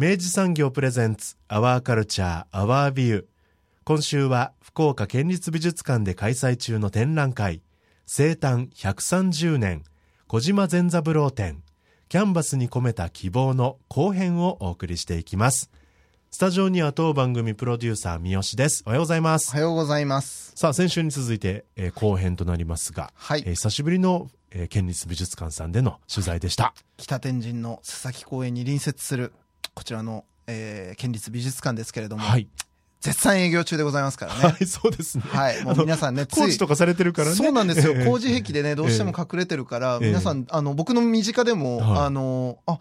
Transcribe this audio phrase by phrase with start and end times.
[0.00, 3.24] 明治産業プレゼンツアワーカルチャーアワービュー。
[3.84, 7.60] 今週は福岡県立美術館で開催中の展覧会
[8.06, 9.82] 生誕130年
[10.26, 11.62] 小島善三郎展。
[12.08, 15.70] キャンバスに込めた希望の後編をお送りしていきます。
[16.30, 18.82] スタジオには当番組プロデューサー三好です。
[18.86, 19.50] おはようございます。
[19.50, 20.52] おはようございます。
[20.54, 23.42] さあ先週に続いて、えー、後編となりますが、はい。
[23.44, 26.72] えー、久しぶりの、えー、県立美術館さんでの取材でした。
[26.96, 29.34] 北天神の須崎公園に隣接する
[29.74, 32.48] こちらの、えー、県立美術館ですけれども、はい、
[33.00, 34.40] 絶賛営業中でございますからね。
[34.40, 35.24] はい、そうですね。
[35.26, 37.34] はい、もう皆さんね、工事とかされてるからね。
[37.34, 37.94] そうなんですよ。
[38.04, 42.78] 工事壁でね、どうしても隠れてるから、えー、皆さん、あの、僕の身近でも、はい、あの、あ、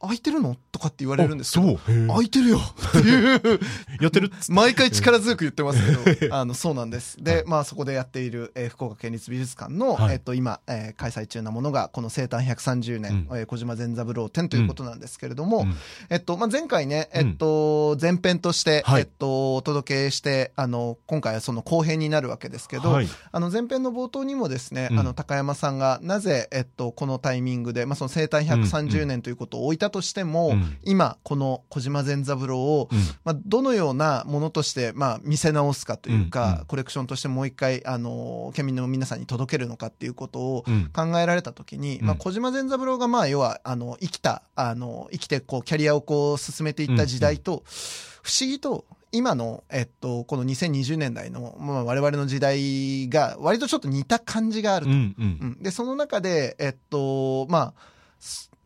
[0.00, 0.56] 空いてるの？
[0.72, 3.60] とかって言われるんですけど、空いてるよっていう
[4.00, 7.16] やってる毎回力強く言ってますけど、あの、そうなんです。
[7.22, 15.74] で、まあそこでやっている、えー、福岡県立美術館の、はい、えっと、今、えー、開催中なものが、この生誕130年、うん、えー、小島善三郎展ということなんですけれども、うん、
[16.10, 32.88] えっと、まあ前回ね、えっと、前編として、えっと、お届けして、あの、今回はその後編になるわけですけど、はい、あの、前編の冒頭にもですね、あの、高山さんがなぜ、えっと、このタイミングで、まあその生誕130年ということを置いたとしても、今この小島善三郎を、
[33.24, 47.62] まあ、どのようなものとして、まあ、見せ直すかというか、コレクションとしてもう一回あの県民の皆さんに届けるのかっていうことを考えられた時に、まあ、小島善三郎がまあ要はあの生きたあの生きてこうキャリアをこう進めていった時代と、
[48.22, 54.92] 不思議と今の、えっと、この2020年代の、まあ、我々の時代が割とちょっと似た感じがあると。
[54.92, 55.14] うん。
[55.18, 55.22] う
[55.58, 57.74] ん、でその中で、えっとまあ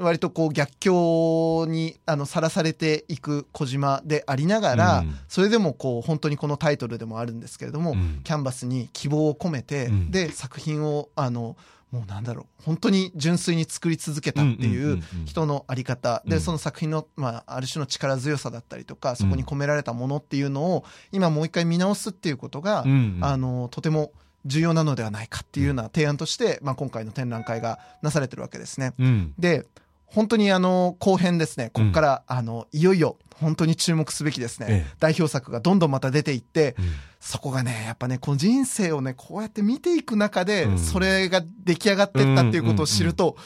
[0.01, 11.57] 割とこう逆境にさらされていく小島でありながら、うん、それでもこう本当にこのタイトルでもあるんですけれども、うん、キャンバスに希望を込めて、うん、で作品をあの
[11.93, 16.23] もうなんだろう本当に純粋に作り続けたっていう人のあり方。
[16.25, 22.85] でその作品の、まあ、ある種の力強さだったりとかそこに込められたものっていうのを今もう一回見直すっていうことが、
[23.21, 24.13] あのとても
[24.47, 28.95] 重要なのではないかっていうような提案として、まあ、今回の展覧会がなされてるわけですね。
[29.39, 29.67] で
[30.11, 36.85] 本当にあの後編ですね、ここから、あのいよいよ本当に注目すべきですね、ええ、代表作がどんどんまた出ていって、うん、
[37.21, 43.37] そこがね、やっぱね、この人生をね、こうやって見ていく中で、うん、それが出来上がっていったっていうことを知ると、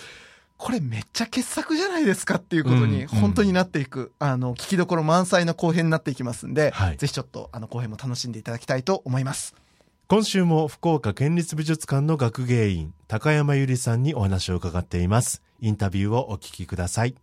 [0.57, 9.55] これめっちゃ傑作じゃないですかっていうことに本当になっていく、あの、聞きどころ満載の後編になっていきますんで、はい、ぜひちょっとあの後編も楽しんでいただきたいと思います。
[10.07, 15.43] 今週も福岡県立美術館の学芸員、高山ゆりさんにお話を伺っています。
[15.61, 17.15] インタビューをお聞きください。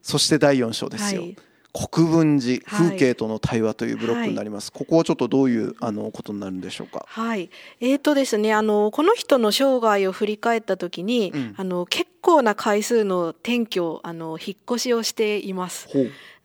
[0.00, 1.20] そして第4章ですよ。
[1.20, 1.36] はい
[1.72, 4.72] 国分寺風景との対話というブロックになります。
[4.74, 7.04] はい、ここはちょっとどういうあのことになるんでしょうか？
[7.06, 7.48] はい。
[7.78, 15.88] えっ、ー、とですね、あのこの人の生涯を振り返った時に、うん、あの結構な回数の転居、あの引っ越しをしています。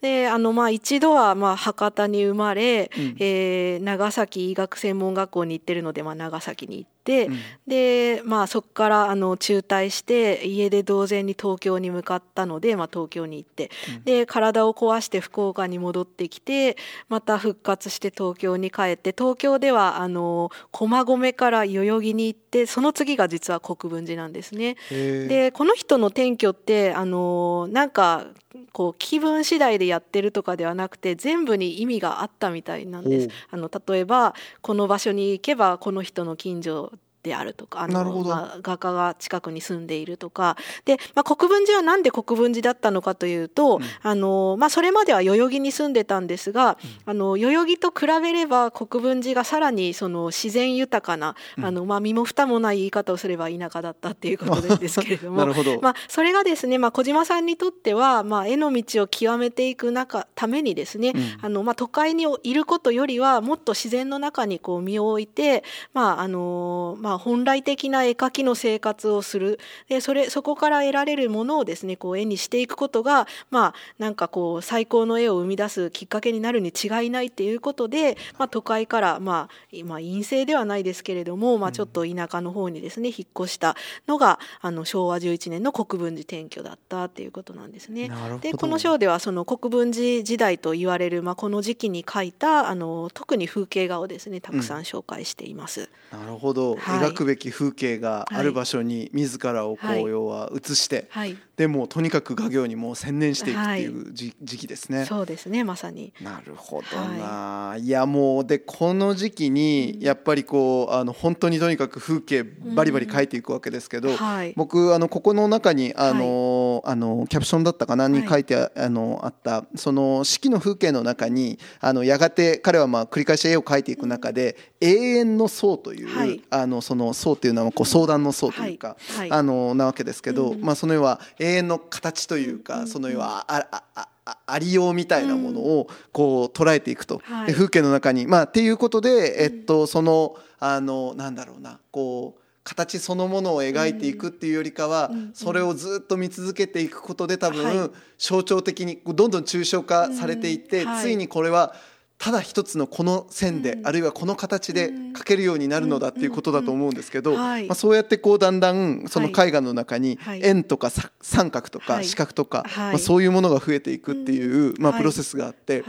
[0.01, 16.77] であのまあ一度はまあ博多に生まれ、うん、えー、長崎医学専門学校に行ってるので、まあ、長崎に行って、うん、でまあそこからあの中退して家で同然に東京に向かったので、まあ、東京に行って、うん、で体を壊して福岡に戻ってきて
[17.09, 24.75] また復活して東京に帰って東京ではあの駒込から代々木に行ってその次が実は国分寺なんですね。
[24.89, 28.27] でこの人の転居ってあのなんか
[28.71, 33.29] こう気分次第でやってるとかではなくて全部に意味があったみたいなんです。
[33.51, 36.91] あの例えばこの場所に行けばこの人の近所
[37.25, 40.55] であるとかあの、まあ、画家が近くに住んでいるとか。
[40.85, 55.45] で、まあ、国分寺はなんで国分寺だったのかというと、うん、あのまあ、それまでは代々木に住んでたんですが、うん、あの代々木と比べれば国分寺がさらにその自然豊かな、うん、あのまあ、身も蓋もない言い方をすれば田舎だったっていうことですけれども
[55.81, 65.63] まあ、それがですね、まあ、小島さんにとっては、まあ、絵の道を極めていく中ためにですね、あのまあ、都会にいることよりはもっと自然の中にこう身を置いて、
[65.93, 69.59] まああのまあ、本来的な絵描きの生活をする。
[69.89, 83.75] でそれそこから得られるものをですねこう絵にしていくことが、まあ、なんかこう最高の絵を生み出すきっかけになるに違いないっていうことで、まあ、都会から、まあ、まあ、陰性ではないですけれども、まあ、ちょっと田舎の方にですね引っ越した
[84.07, 88.11] のがあの昭和11年の国分寺転居だったっていうことなんですね。
[88.41, 95.89] でこの章ではその国分寺時代と言われる、まあ、この時期に描いたあの特に風景画をですねたくさん紹介しています。
[96.13, 105.05] うん、なるほど、はい、描くべき風景がある場所に自らをこう、要は移して、はい、でもとにかく画業にも専念していくっていう時,、期ですね。
[105.05, 106.13] そうですねまさに。
[106.21, 114.09] なるほどな、い、やもうでこの時期にやっぱりこうあの本当にとにかく風景バリバリ描いていくわけですけど、
[114.55, 128.97] 僕あのここの中にあの、あのキャプションだったかなに書いてあのあったその四季の風景の中にあのやがて彼はまあ繰り返し絵を描いていく中で永遠の層という、あのその層っていうのはこう相談の層というか、
[129.29, 133.83] あのなわけですけど、まあその要は永遠の形というか、その要はああ
[134.25, 138.25] あありようみたいなものをこう捉えていくと、うん、風景の中に。
[138.25, 151.75] まあっていうことで、えっと、そのあのなんだろうなこう形そのものを描いていくっていうよりかは、それをずっと見続けていくことで多分象徴的にどんどん抽象化されていって、ついにこれは
[152.17, 160.89] ただ一つのこの線で、あるいはこの形で描けるようになるのだっていうことだと思うんですけど、まあ、そうやってこうだんだんその絵画の中に円とか
[161.21, 165.83] 三角とか四角とか、まあ、そういうものが増えていくっていう、まあ、プロセスがあって。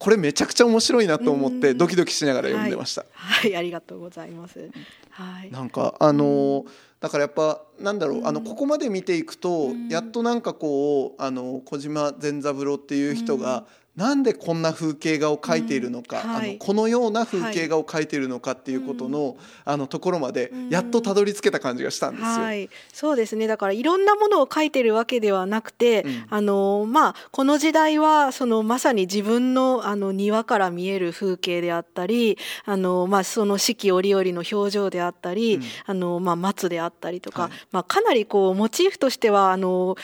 [0.00, 3.04] これめちゃくちゃ面白いなと思ってドキドキしながら読んでました。
[3.12, 4.70] はい、はい、ありがとうございます。
[5.10, 5.50] はい。
[5.50, 6.64] なんかあのー、
[7.00, 13.66] だからやっぱなんだろうあのここまで見ていくとやっとなんかこうあの小島善三郎っていう人が
[14.00, 19.36] なんでこんな風景画を描いているのか、うんはい、あのこのような風景画を描いているのかっていうことのはい、
[19.66, 22.28] あのところまでやっとたどり着けた感じがしたんですよ。
[22.28, 23.46] はい、そうですね。
[23.46, 39.96] だからいろんなものを描いてるわけではなくて、うん、あのまあ、この時代はそのまさに自分のあの庭から見える風景であったりあの、まあ、その四季折々の表情であったり、うん、あのまあ、松であったりとか、まあ、かなりこうモチーフとしてはあの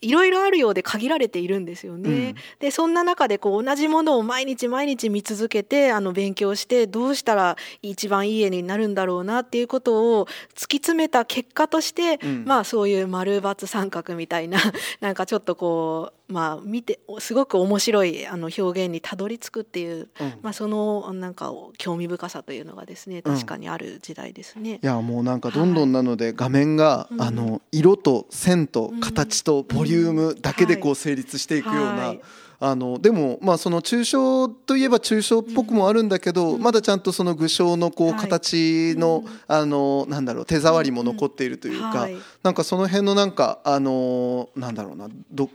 [0.00, 2.10] いろいろあるようで限られているんですよね。
[2.10, 14.58] うん、でそんな中でこう同じものを毎日毎日見続けてあの勉強してどうしたら一番いい絵になるんだろうなっていうことを突き詰めた結果として、うん、まあそういう丸×三角みたいな
[15.00, 24.78] なんかちょっとこうまあ、見てすごく面白いあの表現にたどり着くっていう、うん、まあ、そのなんか興味深さというのがですね確かにある時代ですね。
[24.82, 31.80] いやもうなんかどんどんなので画面が、はい、あの色と線と形とボリュームだけでこう成立していくような。
[31.82, 32.20] はいはい
[32.62, 42.06] あのでもまあその抽象といえば抽象っぽくもあるんだけど、まだちゃんとその具象のこう形の、あのなんだろう手触りも残っているというか、
[42.42, 45.50] なんかその辺のなんかあのなんだろうな独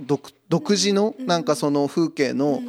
[0.50, 2.60] 独自のなんかその風景の、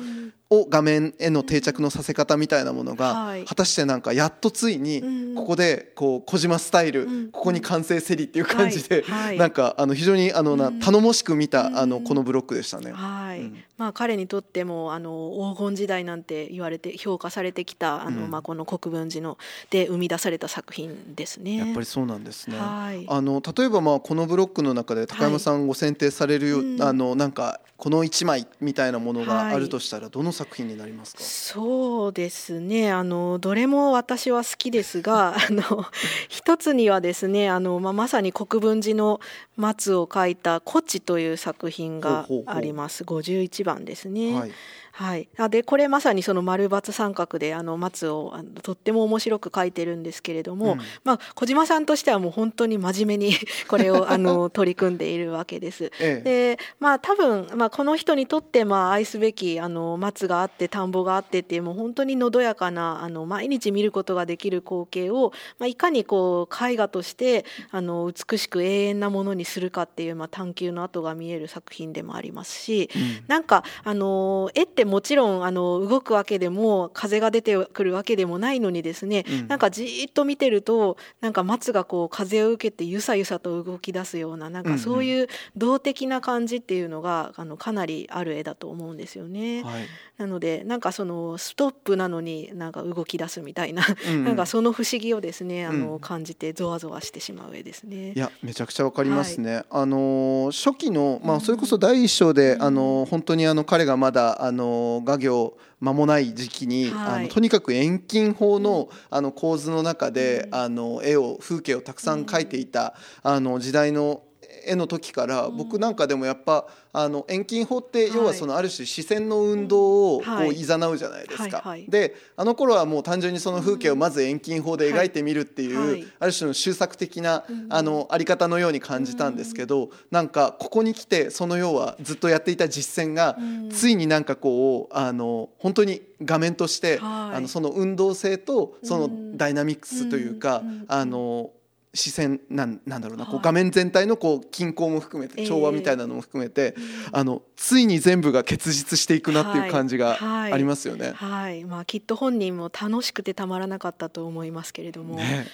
[0.48, 9.04] を画面への定着のさせ方みたいなものが、果たしてなんかやっとついにここでこう小島スタイル、ここに完成せりっていう感じで、
[9.36, 12.92] なんかあの非常にあのな頼もしく見たあのこのブロックでしたね。
[12.92, 13.50] はい。
[13.76, 19.36] まあ、彼にとってもあの黄金時代なんて言われて評価されてきたあの、まあ、この国分寺の
[19.68, 21.56] で生み出された作品ですね。
[21.56, 22.56] やっぱりそうなんですね。
[22.58, 32.92] はい、あの例えばまあこのブロックの中で高山さんご選定されるよ、はい、あのなんかこの一枚みたいなものがあるとしたらどの作品になりますか、はい、そうですね。
[32.92, 35.86] あのどれも私は好きですが あの
[36.28, 39.20] 一つにはですねあの、まあ、まさに国分寺の
[39.56, 43.04] 松を描いた「古地」という作品があります。
[43.04, 44.34] 51番ですね。
[44.38, 44.52] はい
[44.96, 53.34] はい、でこれまさにその丸×三角であの松をあのとっても面白く描いてるんですけれども、うん、まあ、小島さんとしてはもう本当に真面目に
[53.68, 55.92] これをあの取り組んでいるわけです。
[56.00, 89.62] ええ、でまあ多分、まあ、この人にとってまあ愛すべきあの松があって田んぼがあってっていうもう本当にのどやかなあの毎日見ることができる光景を、まあ、いかにこう絵画としてあの美しく永遠なものにするかっていう、まあ、探求の跡が見える作品でもありますし、うん、なんかあの絵ってもちろんあの動くわけでも風が出てくるわけでもないのにですね、うん、なんかじっと見てるとなんか松がこう風を受けてゆさゆさと動き出すようななんかそういう動的な感じっていうのがあのかなりある絵だと思うんですよね。
[89.62, 89.86] はい、
[90.18, 98.12] なのでなんかそのストップなのになんか動き出すみたいな、うん、 なんかその不思議をですねあの、感じてゾワゾワしてしまう絵ですね。
[98.12, 99.54] いやめちゃくちゃわかりますね。
[99.54, 114.22] はい、あの初期のまあそれこそ第一章で、うん、あの本当にあの彼がまだあの画業間もない時期に、はい、あのとにかく遠近法のあの構図の中で、あの絵を風景をたくさん描いていた、あの時代の
[114.66, 120.66] 絵の時から僕なんかでもやっぱあの遠近法って要はそのある種視線の運動をこうい。
[120.66, 121.76] ざなうじゃないですか。
[121.88, 133.38] であの頃はもう単純にその風景をまず遠近法で描いてみるっていうある種の修作的なあのあり方のように感じたんですけどなんかここに来てその要はずっとやっていた実践が
[133.70, 141.50] ついになんかこうあの本当に画面としてあのその運動性とそのダイナミックスというかあの
[141.96, 151.12] 視線なんなんだろうな、はい、こう画面全体のこう均衡も含めて調和みたいなのも含めて、えー、あのついに全部が結実していくなっていう感じがありますよね。
[151.14, 155.46] はい、はい、まあきっと本人も楽しくてたまらなかったと思いますけれども、ね、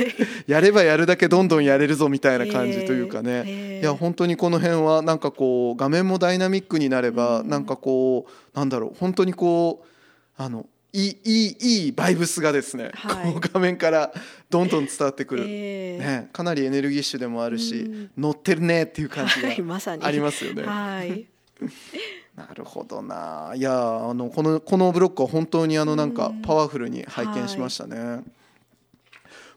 [0.46, 14.12] やればやるだけどんどんやれるぞみたいな感じというかね、えー、いや本当にこの辺はなんかこう画面もダイナミックになれば、うん、なんかこうなんだろう本当にこうあのいいいいいいバイブスがですね、はい、この画面から
[14.48, 20.62] どんどん伝わってくる、えー、ね、かなりエネルギッシュでもあるし、うん、乗ってるねっていう感じがありますよね。
[20.64, 21.26] はい、
[22.36, 23.52] なるほどな。
[23.54, 27.98] いやあのこのこのブロックは本当にあのなんかパワフルに拝見しましたね。
[27.98, 28.39] はい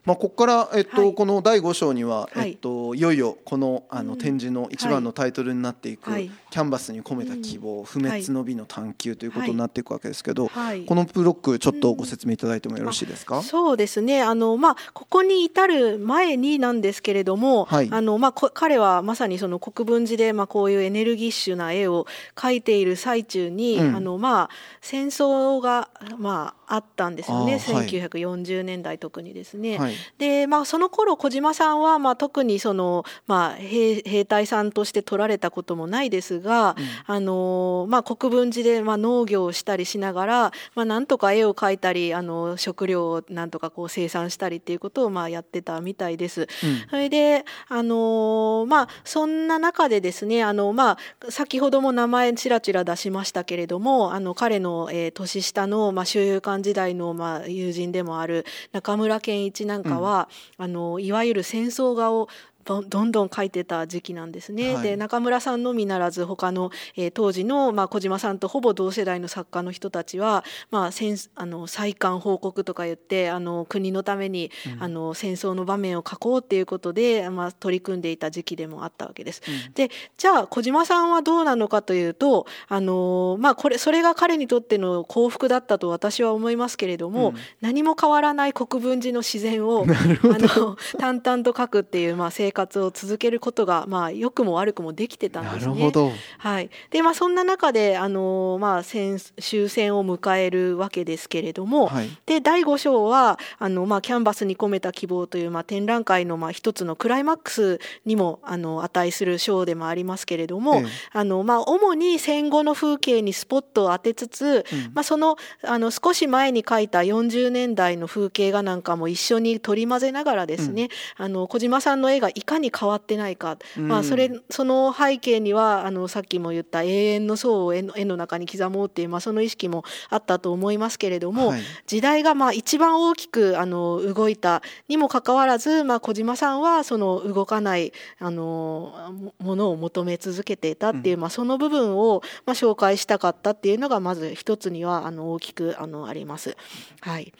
[0.04, 14.22] まあ、ここから、えっと、はい、この第5章には、はい、えっと、いよいよこのあの展示の一番のタイトルになっていく、はい、キャンバスに込めた希望、不滅の美の探求ということになっていくわけですけど、このブロックちょっとご説明いただいてもよろしいですか、うん、そうですね。
[14.22, 22.06] あの、まあ、ここに至る前になんですけれども、あのまあ、彼はまさにその国分寺で、まあ、こういうエネルギッシュな絵を
[22.36, 24.50] 描いている最中に、うん、あのまあ、
[24.82, 27.56] 戦争が、まあ、あったんですよね。
[27.56, 29.78] 1940年代特にですね。
[29.94, 46.42] はい、でまあその頃小島さんは、まあ、特にその、まあ、兵兵隊さんとして取られたこともないですが、うん、あのまあ、国分寺で、まあ、農業をしたりしながら、まあ、なんとか絵を描いたりあの食料をなんとかこう生産したりっていうことを、まあ、やってたみたいです。
[46.42, 46.48] うん、
[46.90, 50.98] それであの、まあ、そんな中でですねあの、まあ、
[51.30, 62.28] 先ほども名前ちらちら出しましたけれどもあの彼の、えー、年下の、まあ、周遊館時代の、まあ、友人でもある中村健一なんかは、うん、あのいわゆる戦争画を
[62.64, 64.74] どんどん書いてた時期なんですね。
[64.74, 79.42] はい、で中村さんのみならず他の、えー、当時の、まあ、小島さんとほぼ同世代の作家の人たちは、まあ、戦あの再刊報告とか言ってあの国のために、うん、あの戦争の場面を書こうっていうことで、まあ、取り組んでいた時期でもあったわけです。
[79.46, 95.92] うん、でじゃあ小島さんはどうなのかというとあの、まあ、これそれが彼にとっての幸福だったと私は思いますけれども、うん、何も変わらない国分寺の自然を あの淡々と書くっていう、まあ、生活を続けることが、まあ、良くも悪くもできてたんですね。
[96.38, 146.56] はい、でまあそんな中であの、まあ、戦終戦を迎えるわけですけれども、はい、で第5章はあの、まあ、キャンバスに込めた希望という、まあ、展覧会の、まあ、一つのクライマックスにもあの値する章でもありますけれども、ええ、あのまあ、主に戦後の風景にスポットを当てつつ、うん、まあ、そのあの少し前に描いた40年代の風景画なんかも一緒に取り混ぜながらですね、うん、あの小島さんの絵がいかに変わってないか、うん、まあ、それその背景にはあのさっきも言った永遠の層を絵の絵の中に刻もうっていう、まあ、その意識もあったと思いますけれども、はい、時代がまあ一番大きくあの動いたにもかかわらず、まあ、小島さんはその動かないあのものを求め続けていたっていう、うん、まあ、その部分を、まあ、紹介したかったっていうのがまず一つにはあの大きくあのあります。
[147.00, 147.32] はい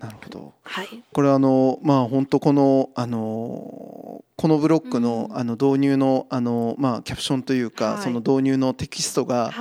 [0.00, 0.54] なるほど。
[0.62, 0.88] はい。
[1.12, 9.52] これあのまあ本当このあのこのブロックの,、あの導入のあのまあキャプションというか、その導入のテキストが、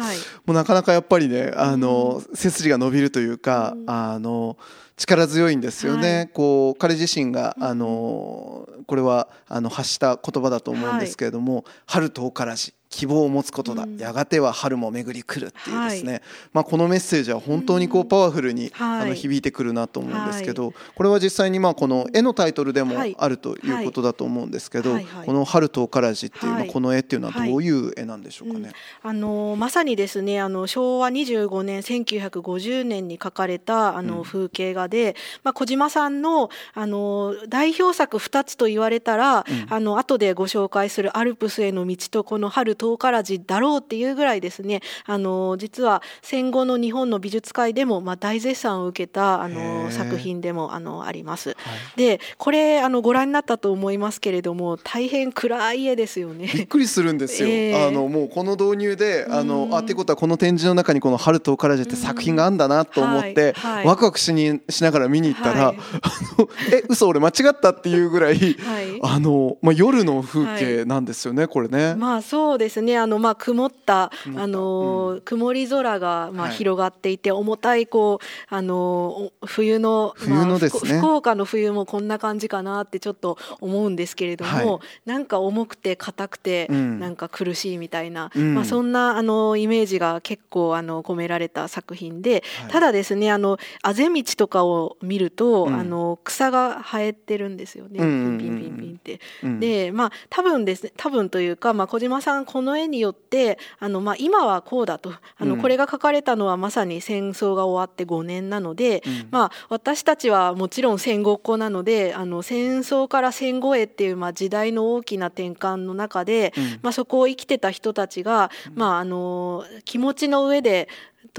[0.45, 4.57] もうなかなかやっぱりねあの、背筋が伸びるというか、あの
[4.95, 6.31] 力強いんですよね。
[6.33, 16.21] こう彼自身があのこれはあの発した言葉だと思うんですけれども、春とおからじ希望を持つことだ、うん、やがては春も巡り来るっていうですね、はい、
[16.53, 28.71] まあ、このメッセージは本当にこうパワフルに、うん、あの響いてくるなと思うんですけど、はい、これは実際にまあこの絵のタイトルでもあるということだと思うんですけど、この「春とからじ」っていう、まあ、この絵っていうのはどういう絵なんでしょうかね。
[29.03, 44.81] うん、あのまさにですねあの昭和25年1950年に描かれたあの風景画で、まあ、小島さんのあの代表作2つと言われたら、あの後でご紹介する「アルプスへの道」とこの「春遠からじだろうっていうぐらいですね。
[45.05, 51.49] あの実は戦後の日本の美術界でも、まあ、大絶賛を受けたあの作品でもあのあります。
[51.49, 51.55] は
[51.95, 56.49] い、でこれあのご覧になったと思いますけれども大変暗い絵ですよね。
[56.53, 57.49] びっくりするんですよ。
[57.51, 63.75] えー、あのもうこの導入であのあってことはこの展示の中にこの「春とからじ」って作品があんだなと思って、はい。
[63.79, 68.57] はい、ワクワクしにしながら見に行ったら、はい、あの え嘘俺間違ったっていうぐらい、
[69.01, 71.95] あのまあ夜の風景なんですよね、これね。
[71.95, 72.97] まあそうですね。
[72.97, 84.63] あのまあ曇ったあの、うん、曇り空がまあ広がっていて、重たいこうあの冬の冬のですね、まあ、福岡の冬もこんな感じかなってちょっと思うんですけれども、は
[85.05, 99.19] い、なんか重くて硬くて、うん、なんか苦しいみたいな、うん、まあそんなあのイメージが結構あの込められた作品で、はい、ただですねあのあぜ道とかを見ると、うん、あの草が生えてるんですよね、ピンピンピンピンって。
[99.59, 105.13] でまあ多分ですね多分というか、まあ、小島さんこの絵によってあの、まあ、今はこうだと。
[105.37, 120.89] あの、これが書かれたのはまさに戦争が終わって5年なので、うん、まあ、私たちはもちろん戦後っ子なのであの戦争から戦後へっていう、まあ、時代の大きな転換の中で、うん、まあ、そこを生きてた人たちが、まあ、あの気持ちの上で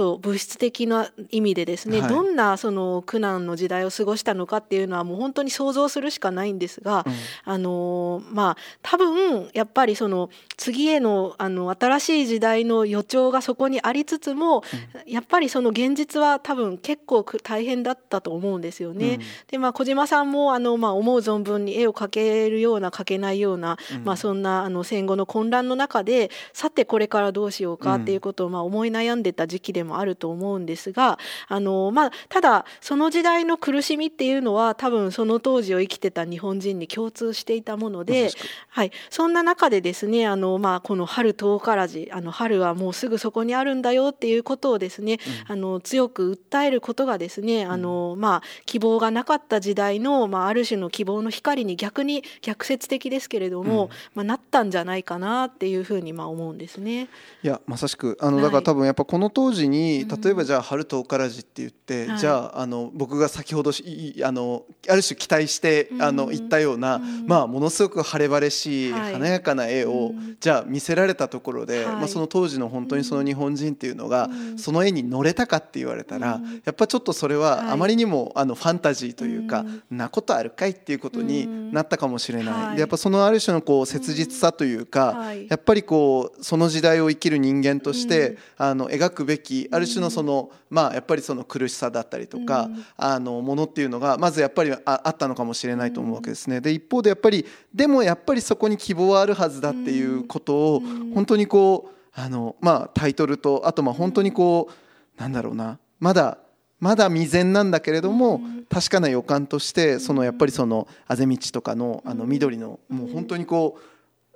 [0.01, 7.13] と物質的な意味でですね、はい、どんなその苦難の時代を過ごしたのかっていうのはもう本当に想像するしかないんですが、うん、
[7.45, 14.63] あのまあ多分やっぱりその次へのあの新しい時代の予兆がそこにありつつも、
[15.05, 19.17] うん、やっぱりその現実は多分結構大変だったと思うんですよね。
[19.17, 31.19] うん、でまあ小島さんもあの、まあ、思う存分に絵を描けるような描けないような、まあ、そんなあの戦後の混乱の中でさてこれからどうしようかっていうことをまあ思い悩んでた時期ででもあると思うんですが
[31.49, 38.31] あの、まあ、ただその時代の苦しみっていうのは多分その当時を生きてた日本人に共通していたもので、
[38.69, 45.19] はい、そんな中でですねあの、まあ、この春遠からじあの春はもうすぐそこにあるんだよっていうことをですね、
[45.49, 57.09] うん、あの強く訴えることがですねあの、まあ、希望がなかった時代の、まあ、ある種の希望の光に逆に逆説的ですけれども、うん、まあ、なったんじゃないかなっていうふうにまあ思うんですね。
[57.43, 58.17] いやまさしく。
[58.21, 82.75] あのだから多分やっぱこの当時に例えばじゃあ「春とおからじ」って言って、じゃああの僕が先ほどあのある種期待してあの言ったような、まあ、ものすごく晴れ晴れしい華やかな絵を、じゃあ見せられたところで、まあ、その当時の本当にその日本人っていうのが、その絵に乗れたかって言われたら、やっぱちょっとそれはあまりにもあのファンタジーというか、なことあるかいっていうことになったかもしれない。
[82.77, 96.61] でやっぱそのある種のこう切実さというか、やっぱりこうその時代を生きる人間として、あの描くべきある種のそのまあやっぱりその苦しさだったりとか、あのものっていうのがまずやっぱりああったのかもしれないと思うわけですね。
[96.61, 97.45] で一方でやっぱり
[97.75, 100.83] でもやっぱりそこに希望はあるはずだっていうことを
[101.15, 106.39] 本当にこうあのまあタイトルとあとまあ本当にこうなんだろうなまだ
[106.81, 113.79] まだ未然なんだけれども確かな予感としてそのやっぱりそのあぜ道とかのあの緑のもう本当にこ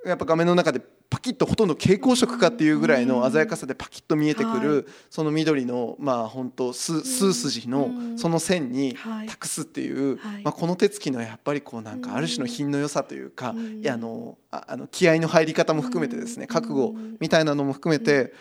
[0.05, 8.97] うやっぱ画面の中でパキッとほとんど蛍光色かっていうぐらいの鮮やかさでパキッと見えてくるその緑のまあ本当数筋のその線に
[9.29, 18.33] 託すっていうまあこの手つきのやっぱりこうなんかある種の品の良さというかいやあのあの気合の入り方も含めてですね覚悟みたいなのも含めて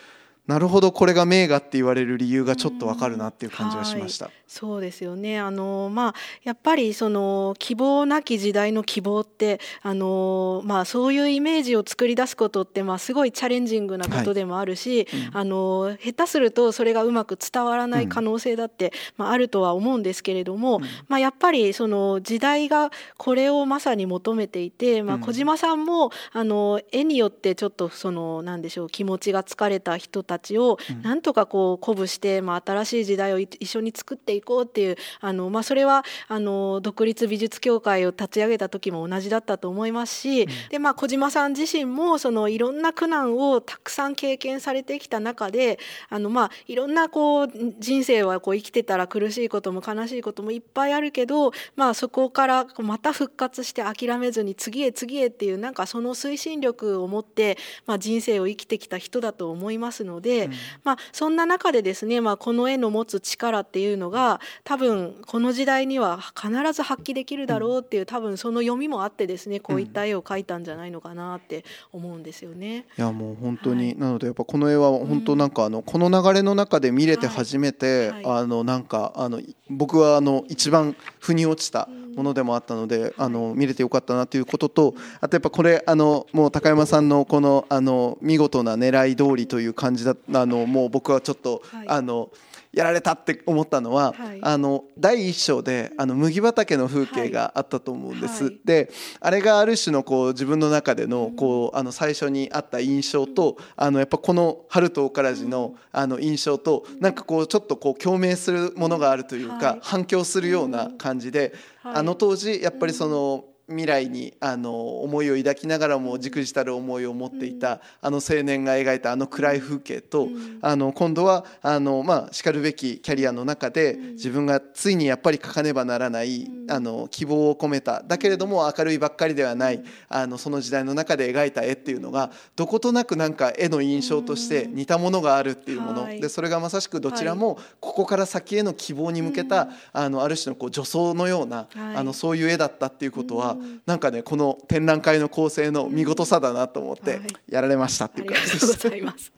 [0.46, 4.26] なるほどこれが名画って言われる理由がちょっとわかるなっていう感じはしました。
[4.26, 5.40] はい、そうですよね。
[5.40, 15.20] あのまあやっぱりその希望なき時代の希望ってあのまあそういうイメージを作り出すことってまあすごいチャレンジングなことでもあるし、はい。
[15.28, 18.92] うん、あの下手するとそれがうまく伝わらない可能性だって、うん、
[19.24, 60.52] まああるとは思うんですけれども、うん、まあやっぱりその時代がこれをまさに求めていて、まあ小島さんもあの絵によってちょっとそのなんでしょう気持ちが疲れた人たたちをなんとかこう鼓舞して、まあ、新しい時代を一緒に作っていこうっていうあの、まあ、それはあの独立美術協会を立ち上げた時も同じだったと思いますし、でまあ、小島さん自身もそのいろんな苦難をたくさん経験されてきた中であの、まあ、いろんなこう人生はこう生きてたら苦しいことも悲しいこともいっぱいあるけど、まあ、そこからまた復活して諦めずに次へ次へっていうなんかその推進力を持って、まあ、人生を生きてきた人だと思いますので、うん、
[60.84, 72.86] まあ、そんな中でですね、まあ、この絵の持つ力っていうのが多分この時代には必ず発揮できるだろうっていう多分その読みもあってですねこういった絵を描いたんじゃないのかなって思うんですよね。
[72.96, 92.30] いやもう本当に、はい、なのでやっぱこの絵は本当なんかあの、この流れの中で見れて初めて、はいはい、あのなんかあの僕はあの一番腑に落ちたものでもあったので、あの見れてよかったなということとあとやっぱこれあのもう高山さんのこのあの見事な狙い通りという感じだあのもう僕はちょっと、あの。
[92.74, 98.44] やられたって思ったのは、はい、あの第一章であの麦畑の風景があったと思うんです。
[98.44, 113.44] はい、であれがある種のこう自分の中でのこうあの最初にあった印象とあのやっぱこの「春とからじの」あの印象となんかこうちょっとこう共鳴するものがあるというか、反響するような感じで、あの当時やっぱりその。
[113.68, 120.28] 未来にあの思いを抱きながらもじくじたる思いを持っていた、あの青年が描いたあの暗い風景と、
[120.60, 128.02] あの今度はあの、まあ、しかるべきキャリアの中で自分がついにやっぱり描かねばならない、あの希望を込めた。
[128.02, 143.53] だけれども明るいばっかりではないあのその時代の中で描いた絵っていうのがどことなくなんか絵の印象として似たものがあるっていうもの、でそれがまさしくどちらもここから先への希望に向けた、あのある種のこう助走のような、あのそういう絵だったっていうことは、
[143.86, 148.64] なんかねこの展覧会の構成の見事さだなと思ってやられましたっていう感じです。
[148.64, 149.32] ありがとうございます。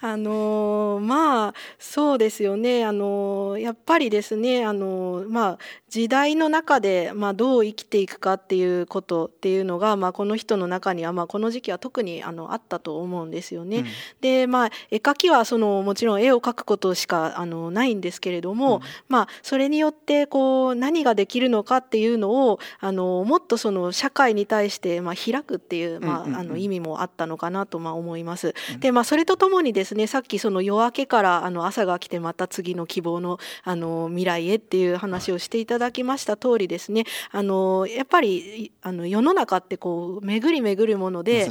[0.00, 2.84] あのまあそうですよね。
[2.84, 4.64] あのやっぱりですね。
[4.64, 5.58] あのまあ
[5.92, 13.80] 時代の中でまあどう生きていくかっていうことっていうのがまあこの人の中にはまあこの時期は特にあのあったと思うんですよね。
[13.80, 13.86] うん、
[14.22, 28.54] でまあ絵描きはそのもちろん絵を描くことしかあのないんですけれども、うん、まあそれによってこう何ができるのかっていうのをあのもっとその社会に対してまあ開くっていうまああの意味もあったのかなとまあ思います。
[28.80, 37.04] でまあそれとともにですねさっきその夜明けからあの朝が来てまた次の希望のあの未来へっていう話をしていただきました通りですね。
[37.30, 41.48] あのやっぱりあの世の中ってこう巡り巡るもので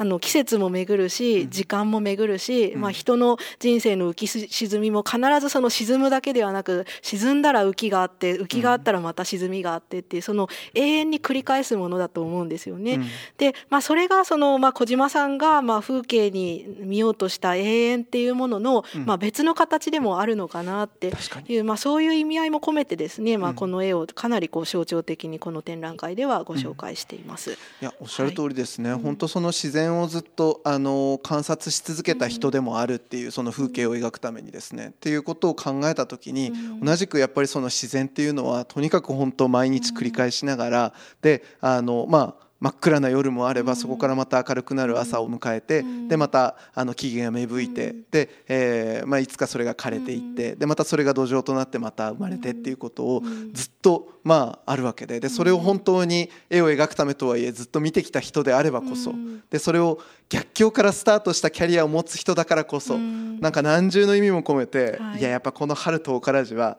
[0.00, 12.94] あの季節も巡るし時間も巡るし、うん、まあ、人の人生の浮き沈みも必ずその沈むだけではなく沈んだら浮きがあって浮きがあったらまた沈みがあってっていうその永遠に繰り返すものだと思うんですよね。
[12.94, 21.12] うん、で、まあ、それがその、まあ、小島さんがまあ風景に見ようとした永遠っていうものの、まあ、別の形でもあるのかなって
[21.48, 27.50] いう、まあ、そういう意味合いも込めてですね、まあ、この絵をかなりこう象徴的にこの展覧会ではご紹介しています。
[27.50, 59.14] いやおっしゃる通りですね、はい、本当その自然をずっとあの観察し続けた人でもあるっていうその風景を描くためにですねっていうことを考えた時に同じくやっぱりその自然っていうのはとにかく本当毎日繰り返しながらであのまあ真っ暗な夜もあればそこからまた明るくなる朝を迎えてでまたあの木々が芽吹いてで、えーまあ、いつかそれが枯れていってでまたそれが土壌となってまた生まれてっていうことをずっとまああるわけででそれを本当に絵を描くためとはいえずっと見てきた人であればこそ
[59.48, 59.98] でそれを
[60.30, 65.22] 逆境からスタートしたキャリアを持つ人だからこそなんか何重の意味も込めてい。
[65.22, 66.78] ややっぱこの「春とおからじ」は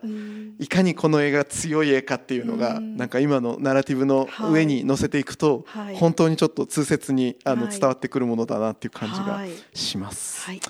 [0.58, 10.46] いかにこの絵が強い絵かっていうのがなんか今のナラティブの上に載せていくと本当にちょっと痛切にあの伝わってくるものだなっていう感じがします。
[10.46, 10.60] はい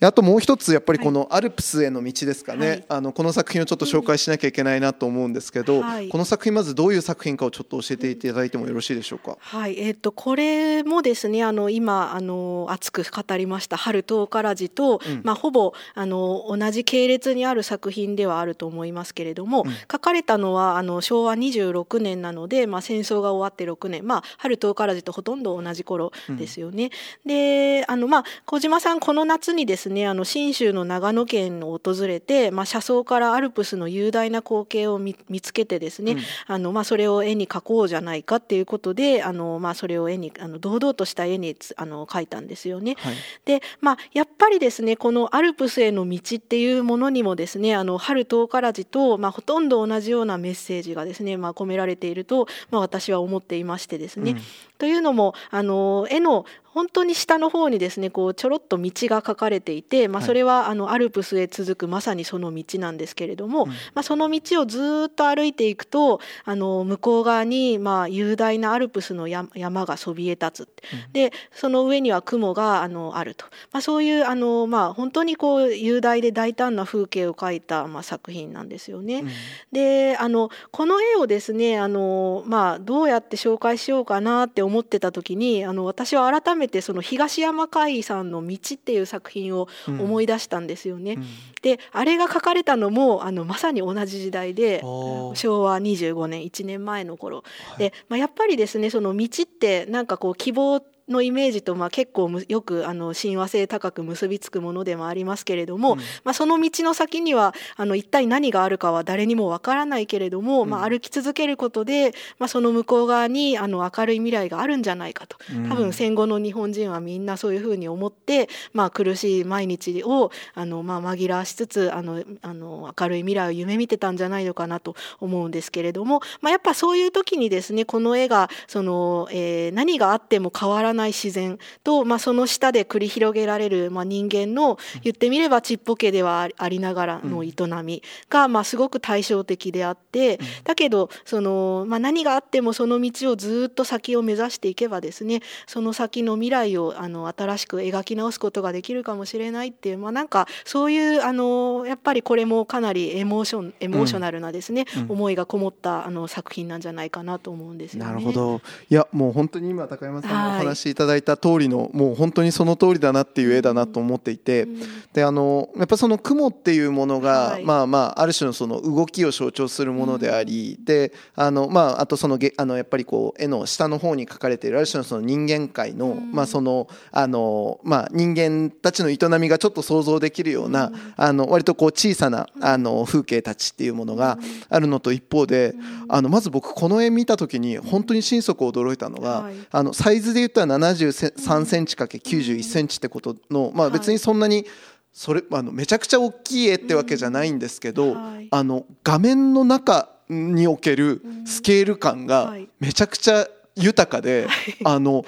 [0.00, 9.36] あともう一つやっぱりこのアルプスへの道ですかね、はい、あのこの作品をちょっと紹介しなきゃいけないなと思うんですけど、はい、この作品まずどういう作品かをちょっと教えていただいてもよろしいでしょうか？
[9.40, 9.78] はい。
[9.78, 26.90] えーと、これもですねあの今あの熱く語りました「春遠からじと」うん、まあ、ほぼあの同じ系列にある作品ではあると思いますけれども、うん、書かれたのはあの昭和26年なので、まあ、戦争が終わって6年、まあ、春遠からじとほとんど同じ頃ですよね。
[27.24, 42.96] うん、であの、まあ、小島さんこの夏にですねあの信州の長野県を訪れて、まあ、車窓からアルプスの雄大な光景を見つけてですね、うん、あのまあ、それを絵に描こうじゃないかっていうことであの、まあ、それを絵にあの堂々とした絵にあの描いたんですよね。
[42.98, 54.32] はい、で、まあ、やっぱりですねこのアルプスへの道っていうものにもですねあの春遠からじと、まあ、ほとんど同じようなメッセージがですね、まあ、込められていると、まあ、私は思っていましてですね。
[54.32, 54.38] うん
[54.78, 70.68] というのもあの絵の本当に下の方にですねこうちょろっと道が書かれていて、まあ、それはあのアルプスへ続くまさにその道なんですけれども、まあ、その道をずっと歩いていくとあの向こう側にまあ雄大なアルプスの山がそびえ立つ、
[71.12, 79.24] でその上には雲があのあると、まあ、そういうあの、まあ、本当にこう雄大で大胆な風景を描いた、まあ、作品なんですよね。
[79.72, 91.12] であのこの絵をですねあの、まあ、どうやって紹介しようかなって思ってた時にあの私は改めてその東山海さんの「道」っていう作品を思い出したんですよね。
[91.12, 91.22] うん。
[91.22, 91.28] うん、
[91.62, 115.36] であれが書かれたのもあのまさに同じ時代で昭和25年1年前の頃、はい、で、まあ、やっぱりですねその道ってなんかこう希望のイメージとまあ結構よくあの親和性高く結びつくものでもありますけれども、うん、まあ、その道の先にはあの一体何があるかは誰にもわからないけれども、うん、まあ、歩き続けることで、まあ、その向こう側にあの明るい未来があるんじゃないかと。
[115.68, 158.10] 多分戦後の日本人はみんなそういうふうに思って、まあ、苦しい毎日をあの、まあ、紛らわしつつあのあの明るい未来を夢見てたんじゃないのかなと思うんですけれども、まあ、やっぱそういう時にですねこの絵がその、えー、何があっても変わらないない自然と、まあ、その下で繰り広げられる、まあ、人間の言ってみればちっぽけではありながらの営みが、まあ、すごく対照的であって、だけどその、まあ、何があってもその道をずっと先を目指していけばですねその先の未来をあの新しく描き直すことができるかもしれないっていう、まあ、なんかそういうあのやっぱりこれもかなりエモーションエモーショナルなですね、うん、思いがこもったあの作品なんじゃないかなと思うんですよね。
[158.10, 158.60] なるほど。
[158.90, 164.66] いやもう本当に今高山さんのお話いただいた通りのもう本当にその通りだなっていう絵だなと思っていて、
[165.12, 185.74] であのやっぱその雲っていうものが、はい、まあまあある種のその動きを象徴するものであり、うん、であのまああとそのあのやっぱりこう絵の下の方に書かれているある種のその人間界の、うん、まあそのあのまあ人間たちの営みがちょっと想像できるような、うん、あの割とこう小さなあの風景たちっていうものがあるのと一方で、
[186.08, 194.66] あのまず僕この絵見た時に本当に心底驚いたのが、はい、あのサイズで言ったら73センチ ×91 センチってことの、まあ、別にそんなに
[195.12, 198.16] それあのめちゃくちゃ大きい絵ってわけじゃないんですけど、
[198.50, 204.46] あの画面の中におけるスケール感がめちゃくちゃ豊かで、
[204.84, 205.24] あの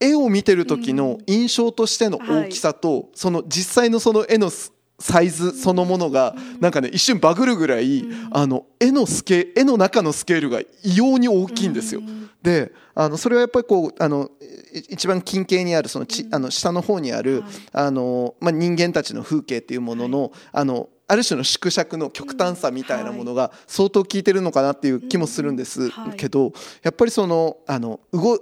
[0.00, 4.50] 絵を見てる時の印象としての大きさと、その実際のその絵の
[5.00, 12.02] サイズそのものがなんかね一瞬バグるぐらいあの絵のスケ絵の中のスケールが異様に大きいんですよ。
[12.42, 14.30] であのそれはやっぱりこうあの
[14.90, 28.38] 一番近景にあるそのちあの下の方にあるあの、まあ、人間たちの風景っていうもののあのある種の縮尺の極端さみたいなものが相当効いてるのかなっていう気もするんですけどやっぱりそのあの動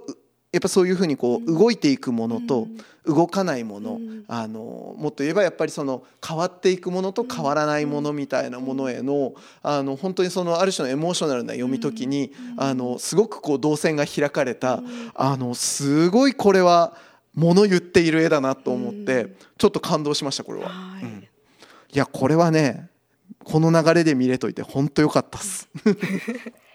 [0.51, 2.67] やっぱそういうふうにこう動いていくものと
[3.05, 14.81] 動かないもの、あのもっと言えばやっぱりその変わっていくものと変わらないものみたいなものへのあの本当にそのある種のエモーショナルな読み解きにあのすごくこう動線が開かれた
[15.13, 16.95] あのすごいこれは
[17.35, 20.71] 物言っている絵だなと思ってちょっと感動しましたこれは。
[21.01, 21.27] うん、
[21.93, 22.89] いやこれはね
[23.43, 25.69] この流れで見れといて本当良かったっす。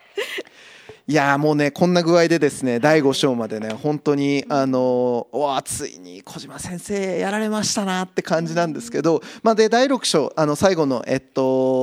[1.06, 11.73] いやもうねこんな具合でですね第5章までね本当にあのわついに小島先生やられましたなって感じなんですけど、まあ、で第6章あの最後の、えっと、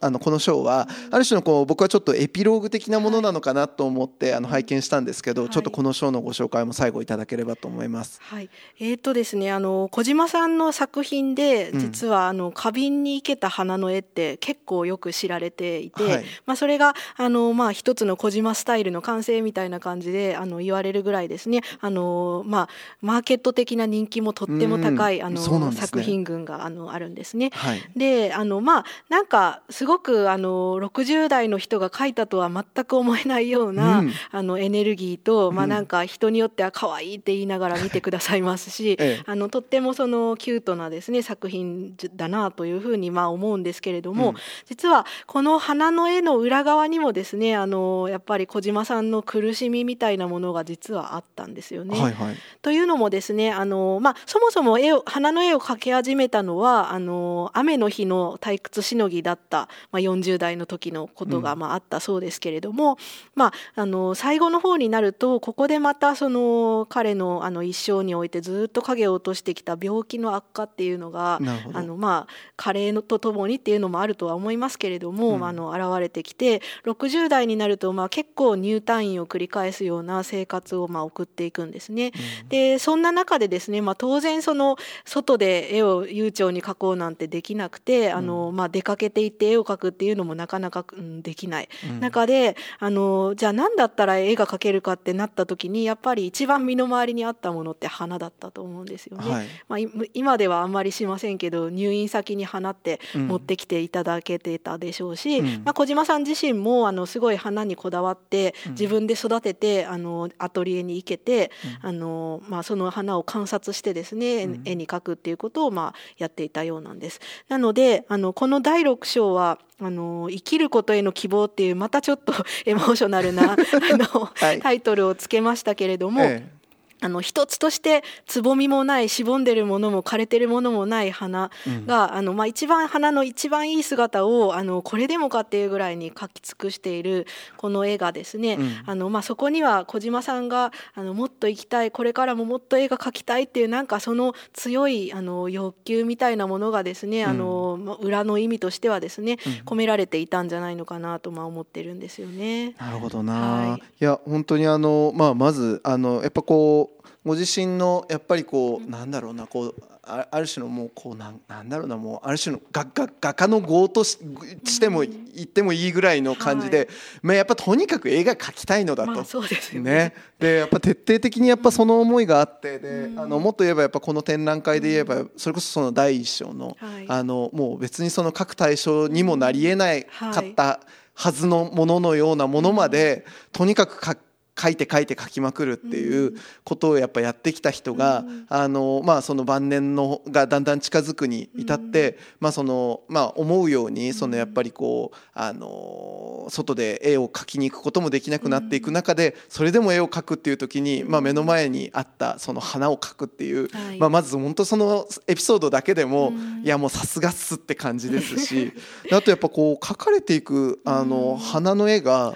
[0.00, 8.20] あのこの章はある種のこう僕はちょっとエピローグ的なものなのかなと思ってあの拝見したんですけど、ちょっとこの章のご紹介も最後いただければと思います。
[8.22, 21.62] はい、えー、とですねあの小島さんの作品で実はあの花瓶に生けた花の絵って結構よく知られていて、はい、まあ、それがあの、まあ、一つの小島スタイルの完成みたいな感じであの言われるぐらいですね。
[21.80, 22.68] あの、まあ、
[23.00, 27.50] マーケット的な人気もとっても高い、あの、ね、作品群があのあるんですね。
[27.52, 51.98] はい、であのまあなんかすごくあの60代の人が描いたとは全く思えないような、うん、あのエネルギーと、まあ、なんか人によっては可愛いって言いながら見てくださいますし、 ええ、あのとってもそのキュートなですね作品だなというふうにまあ思うんですけれども、うん、実はこの花の絵の裏側にもですねあのやっぱり小島さんの苦しみみたいなものが実はあったんですよね。
[51.98, 62.98] はいはい、というのもですねあの、まあ、そもそも絵を花の絵を描き始めたのはあの雨の日の退屈しのぎだっ、まあ、40代の時のことがまああったそうですけれども、うん、
[63.34, 71.40] まあ、あの最後の方になるとここでまたその彼のあの一生においてずっと影を落としてきた病気の悪化っていうのが
[71.72, 82.12] あのまあ加齢のとともにっていうのもあるとは思いますけれども、うん、あの現れてきて60代になるとまあ結構入退院を繰り返すような生活をまあ送っていくんですね。
[82.42, 91.68] うん、でそんな中でですね、まあ、当然その外で絵を悠長に描こうなんてできなくて、あのまあ、出かけていって絵を描くっていうのもなかなか、うん、できない、
[92.00, 99.30] 中であのじゃあ何だったら絵が描けるかってなった時にやっぱり一番身の回りにあったものって花だったと思うんですよね。
[99.30, 111.50] はい、まあ、今ではあんまりしませんけど入院先に花って持ってきていただけてたでしょうし、うん、まあ、小島さん自身もあのすごい花にこだわって自分で育ててあのアトリエに行けて、
[111.82, 117.20] あのまあ、その花を観察してですね、絵に描くっていうことをまあやっていたようなんです。
[117.48, 122.32] なのであのこの第6章はあの生きることへの希望っていうまたちょっと
[122.64, 126.55] エモーショナルなあの、はい、タイトルをつけましたけれども、ええ、
[127.00, 131.50] あの一つとしてつぼみもないしぼんでるものも枯れてるものもない花
[131.86, 152.74] が、うん、あのまあ、一番花の一番いい姿をあのこれでもかっていうぐらいに描き尽くしているこの絵がですね、うん、あのまあ、そこには小島さんがあのもっと行きたいこれからももっと絵が描きたいっていうなんかその強いあの欲求みたいなものがですね、うん、あの裏の意味としてはですね、込められていたんじゃないのかなとまあ思ってるんですよね。
[152.78, 156.85] なるほどな、はい、いや本当にあの、まあ、まずあのやっぱこう
[157.26, 164.16] ご自身のやっぱりこうなんだろうなこうある種のもうこうなんなんだろうなもうある種の画画画家の業とし
[164.64, 165.10] しても言
[165.42, 166.88] ってもいいぐらいの感じで、はい、
[167.22, 169.90] まあやっぱとにかく絵が描きたいのだと、まあ、そうですよね。
[169.90, 170.14] ね。
[170.38, 176.76] でやっぱ徹底的にやっぱその思いがあってであのもっと言えばやっぱこの展覧会で言えばそれこそその第一章の,、
[177.08, 180.78] あのもう別にその各対象にもなりえないかった
[181.14, 184.16] はずのもののようなものまでとにかく描
[184.58, 208.72] 書いて書いて書きまくるっていうことをやっぱやってきた人が、あのまあその晩年のがだんだん近づくに至って、まあそのまあ思うようにそのやっぱりこうあの外で絵を描きに行くこともできなくなっていく中でそれでも絵を描くっていう時に、まあ目の前にあったその花を描くっていう、まあまず本当そのエピソードだけでも、いやもうさすがっすって感じですし
[209.12, 212.34] あとやっぱこう描かれていくあの花の絵が、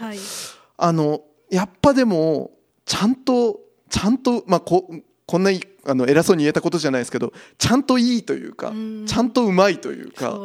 [0.76, 2.52] あのやっぱでも
[2.84, 4.88] ちゃんとちゃんとまあこ
[5.26, 5.50] こんな
[5.86, 8.72] あの偉そうに言えたことじゃないですけどちゃんといいというか
[9.06, 10.38] ちゃんとうまいというか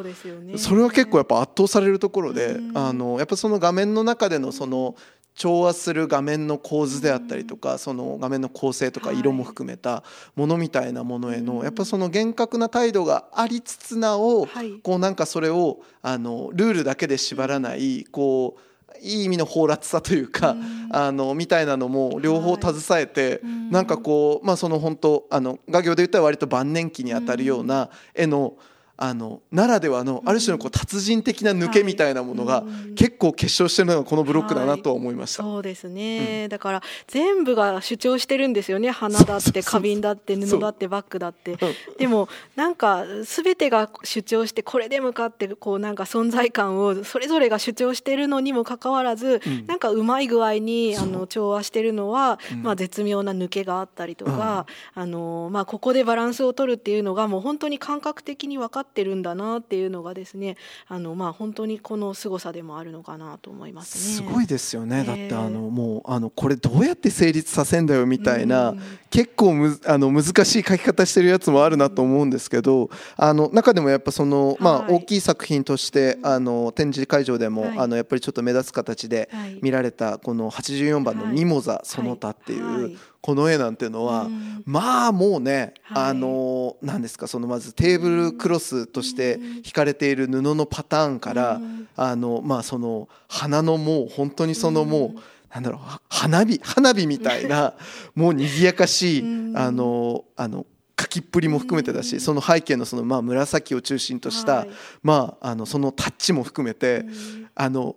[0.57, 4.95] それは結構やっぱ圧倒されるところであのやっぱその画面の中でのその
[5.33, 10.03] 調和する画面の構図であったりとかその画面の構成とか色も含めた
[10.35, 14.47] ものみたいなものへのやっぱその厳格な態度がありつつなお
[14.81, 15.15] こうなん。
[15.15, 18.61] かそれをあのルールだけで縛らないこう
[19.01, 32.63] いい意味の放辣さというか、うん、あのみたいなのも両方携えて、はい、なんかこうまあその本当あの画業で言ったら割と晩年期にあたるような絵の、うんあのならではのある種のこう達人的な抜けみたいなものが
[32.95, 38.91] 結構結晶してるのがこのブロックだなと思いました、はい、そうですね、うん、だから全部が主張してるんですよね。
[38.91, 41.58] 花だって花瓶だって布だってバッグだって。
[41.97, 64.15] でもなんか全てが主張してこれで向かってこうなんか存在感をそれぞれが主張してるのにもかかわらず、うん、なんかうまい具合にあの調和してるのは、うん、まあ、絶妙な抜けがあったりとか、あのまあ、ここでバランスを取るっていうのがもう本当に感覚的に分かってるんだなっていうのがですねあの、まあ、本当にこの凄さでもあるのかなと思いますね。
[64.15, 68.73] すごいですよね、だってあのもうあのこれどうやって成立させんだよみたいな、
[69.09, 79.29] 結構むあの難しい書き方してるやつもあるなと思うんですけどあの中でもやっぱその、まあ、大きい作品としてあの展示会場でも、あのやっぱりちょっと目立つ形で
[79.61, 84.29] 見られたこの84番の「ミモザその他」っていうこの絵なんていうのは、
[84.65, 91.59] まあもうね、あの何ですかそのまずテーブルクロスとして引かれている布のパターンから、
[91.95, 95.19] あのまあその花のもう本当にそのもう、
[95.51, 97.73] なんだろう花火花火みたいな
[98.13, 99.23] もう賑やかしい、
[99.55, 100.67] あのあの
[101.01, 104.67] 書きっぷりも含めてだしその背景のそのまあ紫を中心とした、
[105.01, 107.07] まああのそのタッチも含めて、
[107.55, 107.95] あの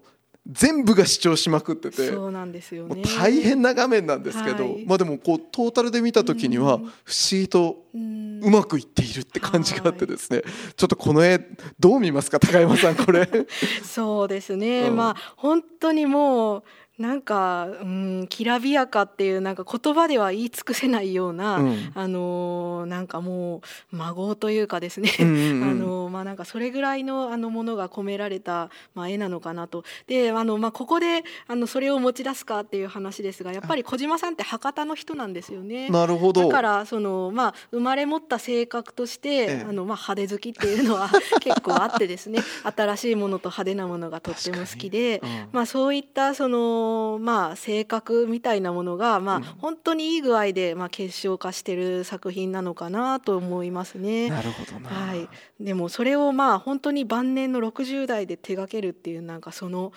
[0.49, 6.89] 全部が主張しまくっててそうなんですよ、ね、大変な画面なんですけど、はい、まあでもこうトータルで見た時には不思
[7.33, 10.43] 議とうまくいっているって感じがあってですね、
[10.77, 11.45] ちょっとこの絵
[11.79, 13.29] どう見ますか高山さんこれ。
[13.83, 16.63] そうですね、うん、まあ本当にもう
[16.99, 29.85] なんか、うん、きらびやかっていうなんか言葉では言い尽くせないような、うん、あのなんかもう孫というかですね、うんうんうん、 あののまあなんかそれぐらいのあのものが込められたまあ絵なのかなと。
[30.07, 35.89] であのまあここであのそれを持ち出すかっていう話ですがやっぱり小島さんって博多の人なんですよね。
[35.89, 36.43] なるほど。
[36.43, 41.09] だからそのまあ生まれ持った性格として、ええ、あのまあ派手好きっていうのは
[41.41, 42.41] 結構あってですね。
[42.63, 46.88] 新しいものと派手なものがとっても好きで、うん、まあそういったその
[47.21, 54.31] まあ性格みたいなものがまあ本当にいい具合でまあ結晶化してる作品なのかなと思いますね。
[54.31, 55.29] なるほどはい。
[55.61, 59.93] でもそれをまあ本当に晩年の60代で手掛けるっていうなんかその、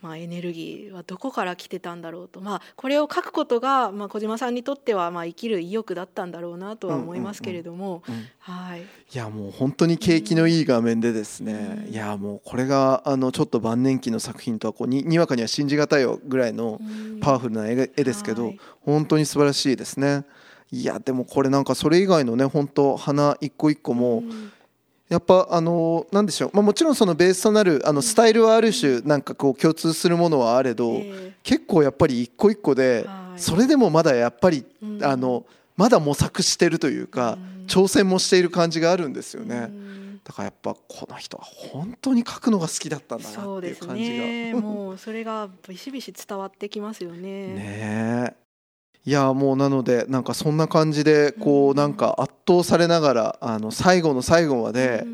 [0.00, 2.40] まあエネルギーはどこから来てたんだろうと。
[2.40, 8.02] まあこれを書くことがまあ小島さんにとってはまあ生きる意欲だったんだろうなとは思いますけれども、
[8.38, 8.82] はい。
[8.82, 8.84] い
[9.16, 16.80] やもう本当に景気のいい画面でですね、いやもうこれがあのちょっと晩年期の作品とはこうににわかには信じがたいよぐらいの
[17.20, 20.24] パワフルな絵ですけど、本当に素晴らしいですね。
[20.72, 24.24] いやでもこれなんかそれ以外のね本当花一個一個も、
[25.08, 31.00] やっぱあのなんでしょう、まあ、もちろんそのベースとなるあのスタイルはある種なんかこう共通するものはあれど、
[31.44, 33.06] 結構やっぱり一個一個で
[33.36, 34.64] それでもまだやっぱり
[35.02, 39.70] あのまだ模索してるというか挑戦もしている感じがあるんですよね。
[40.24, 47.54] だからやっぱこの人は本当に書くのが好きだったんだなっていう感じが、ね、 もうそれがビシビシ伝わってきますよね。
[47.54, 48.36] ね
[49.06, 55.04] いやもうなのでなんかそんな感じでこうなんか圧倒されながらあの最後の最後まで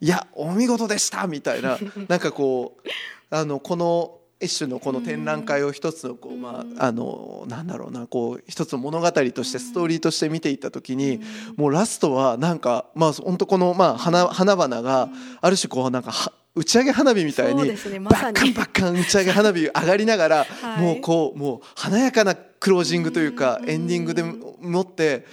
[0.00, 2.88] いやお見事でしたみたいななんかこう
[3.28, 11.20] あのこの一種のこの展覧会を一つのこうまああのなんだろうなこう一つの物語としてストーリーとして見ていった時に
[11.56, 15.08] もうラストはなんかまあ本当このまあ花花々が
[15.40, 16.12] ある種こうなんか
[16.54, 25.26] 打ち上げ花火みたいに、ねま、バッカンバッカン打ち上げ花火上がりながら、はい、もうこうもう華やかなクロージングというかエンディングでもって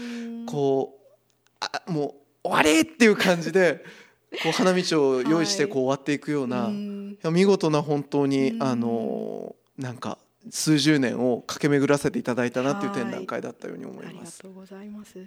[0.45, 3.83] こうあもう終わりっていう感じで
[4.31, 10.17] こう花道を用意してこう終わっていくような、はい、見事な本当にあのなんか
[10.49, 14.41] 数十年を駆け巡らせていただいたなっていう展覧会だったように思います。
[14.43, 15.19] ありがとうございます。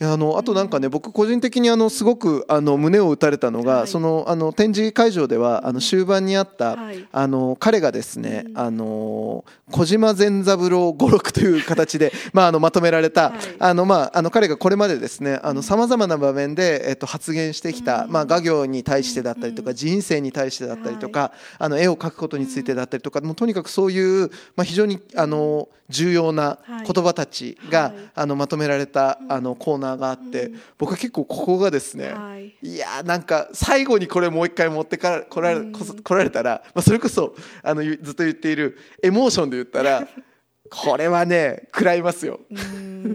[0.00, 32.14] あのあとなんかね僕個人的にあのすごくあの胸を打たれたのが、はい、そのあの展示会場ではあの終盤にあった、はい、あの彼がですね、うん、あの小島善三郎語録という形で まああのまとめられた、はい、あのまああの彼がこれまでですねあのさまざまな場面でえっと発言してきた、うん、まあ画業に対してだったりとか、うん、人生に対してだったりとか、あの絵を描くことについてだったりとかもうとにかくそういうまあ非常にあの重要な言葉たちが、あのまとめられたあのコーナーがあって、僕は結構ここがですね、
[32.62, 40.06] い、やなんか最後にこれもう一回持ってから来られ,、来られたら、まあ、それこそあのずっと言っているエモーションで言ったら
[40.70, 42.40] これはね食らいますよ。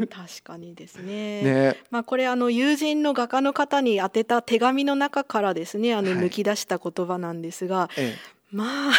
[0.09, 1.43] 確かにですね。
[1.43, 1.77] ね。
[1.91, 8.43] まあこれあの友人の画家の方に宛てた手紙の中からですねあの抜き出した言葉なんですが、はいええ。
[8.51, 8.93] まあ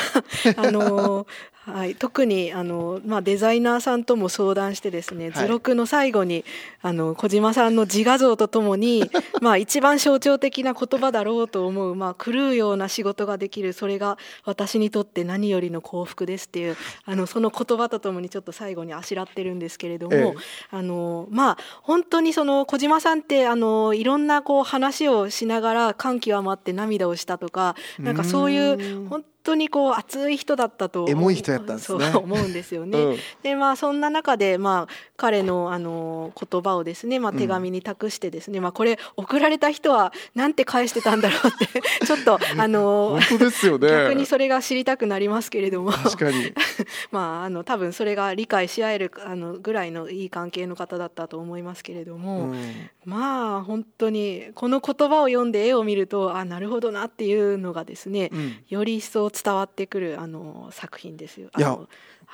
[0.57, 1.27] あの
[1.67, 6.45] はい、特にあの、まあ、デザイナーさんとも相談してですね、図録の最後に
[6.83, 9.11] あの小島さんの自画像とともに
[9.41, 20.35] まあ一番象徴的な言葉だろうと思う、まあ、狂うような仕事ができるそれが私にとって何よりの幸福ですっていうあのその言葉とともにちょっと最後にあしらってるんですけれども、ええ、
[20.71, 31.07] あのまあ本当にその小島さんってあのいろんなこう話をしながら感極まって涙をしたとかなんかそういう本当にこう熱い人だったと
[31.55, 32.99] やったんですね思うんですよね。
[32.99, 43.89] うん、でまあそんな中でまあ彼のあの言葉をですね、まあ、手紙に託してですね、うん、まあこれ送られた人はなんて返してたんだろうって ちょっとあの本当ですよね。
[43.89, 45.93] 逆にそれが知りたくなりますけれども。
[45.93, 46.53] 確かに。
[47.11, 58.31] まああの多分それが理解し合えるあのぐらいのいい関係の方だったと思いますけれども、うん、まあ本当にこの言葉を読んで絵を見るとあなるほどなっていうのがですね、
[58.69, 61.44] より一層伝わってくるあの作品ですよ。
[61.57, 61.79] いや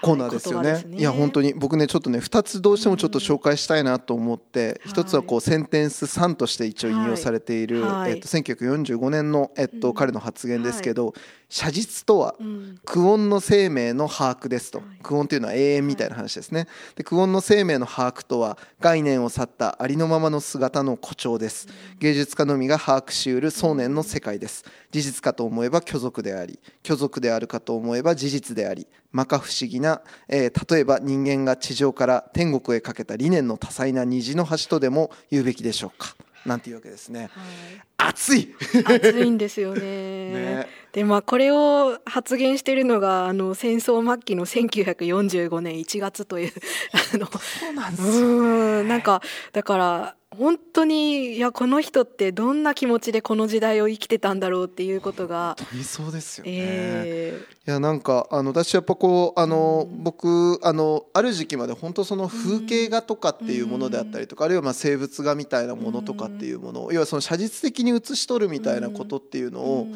[0.03, 0.73] コーナーですよね。
[0.73, 0.99] はい、ね。
[0.99, 11.13] いや本当に僕ねちょっとね2つどうしてもちょっと紹介したいなと思って、うん、1つはこうセンテンス3として一応引用されている、はい、えっと1945年のえっと彼の発言ですけど、
[11.49, 12.35] 写実とは
[12.85, 14.83] 苦音の生命の把握ですと。
[15.03, 16.67] 苦音というのは永遠みたいな話ですね。
[16.97, 21.69] で苦音の生命の把握とは概念を去ったありのままの姿の誇張です。
[21.99, 24.65] 芸術家のみが把握しうる想念の世界です。
[24.91, 36.15] 事実かと思えば虚俗であり虚俗であるかと思えば事実であり摩訶不思議な、えー、例えば人間が地上から天国へかけた理念の多彩な虹の橋とでも言うべきでしょうか？
[36.47, 37.23] なんていうわけですね。
[37.23, 37.31] はい、
[37.99, 38.55] 熱い。
[38.87, 39.81] 熱いんですよね。
[40.33, 40.67] ね。
[40.93, 46.53] でまあこれを発言しているのがあの戦争末期の1945年1月という
[47.15, 49.21] あのそうなんですよ、ね、なんか
[49.53, 69.95] だから本当にいやこの人ってどんな気持ちでこの時代を生きてたんだろうっていうことが本当にそうですよね、えー、いやなんかあの私やっぱこうあの、うん、僕あのある時期まで本当その風景画とかっていうものであったりとか、うん、あるいはまあ生物画みたいなものとかっていうものを、要はその写実的に写し取るみたいなことっていうのを、うん、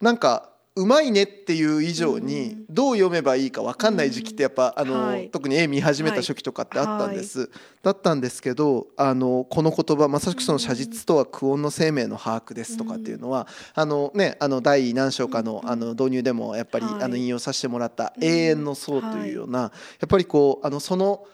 [0.00, 7.48] なんかうまいねっていう以上にどう読めばいいか分かんない時期ってやっぱあの、はい、特に絵見始めた初期とかってあったんです、はい、
[7.82, 19.70] だったんですけどあのこの言葉まさしくその写実とは苦音の生命の把握ですとかっていうのはあのねあの第何章かのあの導入でもやっぱりあの引用させてもらった永遠の層というようなや
[20.04, 21.26] っぱりこうあのその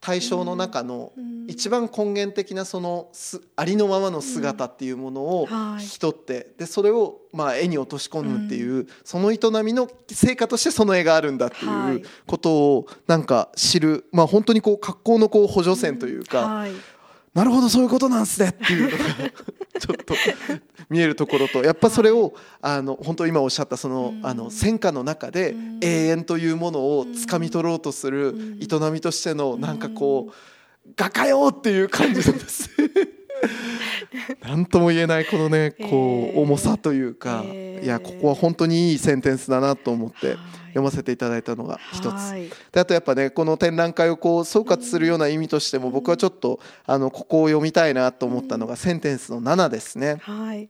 [0.00, 1.12] 対象の中の
[1.48, 3.10] 一番根源的なその
[3.56, 5.48] ありのままの姿っていうものを
[5.80, 16.66] 引き取ってでそれをまあ絵に落とし込むっていうその営みの成果としてその絵があるんだっていうことをなんか知るまあ本当にこう格好のこう補助線というか
[17.34, 19.04] なるほどそういうことなんすねっていうのが
[19.78, 20.14] ちょっと
[20.88, 30.32] 見えるところとやっぱそれをあの本当今おっしゃったそのあの戦火の中で永遠というものを掴み取ろうとする営みとしてのなんかこう
[30.96, 32.70] 画家よっていう感じなんです。
[34.42, 40.36] 何とも言えないこのねこう重さというか、いやここは本当にいいセンテンスだなと思って
[40.78, 42.50] 読ませていただいたのが一つ。
[42.72, 50.18] であとやっぱねこの展覧会をこう総括するような意味としても僕はちょっとあのここを読みたいなと思ったのがセンテンスの7ですね。
[50.22, 50.68] はい。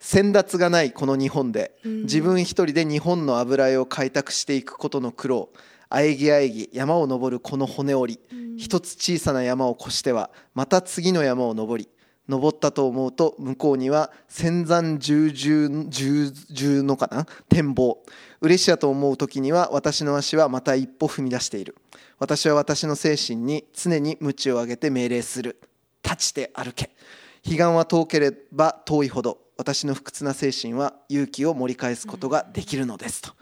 [0.00, 5.48] 先達がないこの日本で自分一人で日本の油絵を開拓していくことの苦労
[5.88, 11.88] あえぎあえぎ山を登るこの骨折り一つ小さな山を越してはまた次の山を登り
[12.28, 17.26] 登ったと思うと向こうには千山十重十重のかな？
[17.48, 18.02] 展望。
[18.40, 21.76] 嬉しやと思う時には私の足はまた一歩踏み出している。
[22.18, 25.60] 私は私の精神に常に鞭を上げて命令する。
[26.02, 26.90] 立ちて歩け。
[27.44, 33.32] 彼岸は遠ければ遠いほど私の不屈な精神は勇気を盛り返すことができるのですと。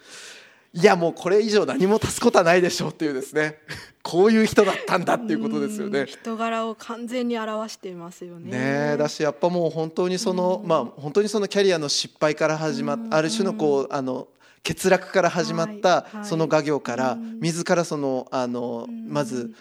[0.74, 3.58] いやもうこれ以上何も足すことはないでしょうっていうですね。
[4.02, 6.06] こういう人だったんだっていうことですよね。
[6.06, 8.92] 人柄を完全に表していますよね。
[8.92, 14.28] ねだしやっぱもう本当にそのまあ本当にそのキャリアの失敗から始まっある種のこうあの
[14.66, 19.52] 欠落から始まったその画業から自らそのあのまず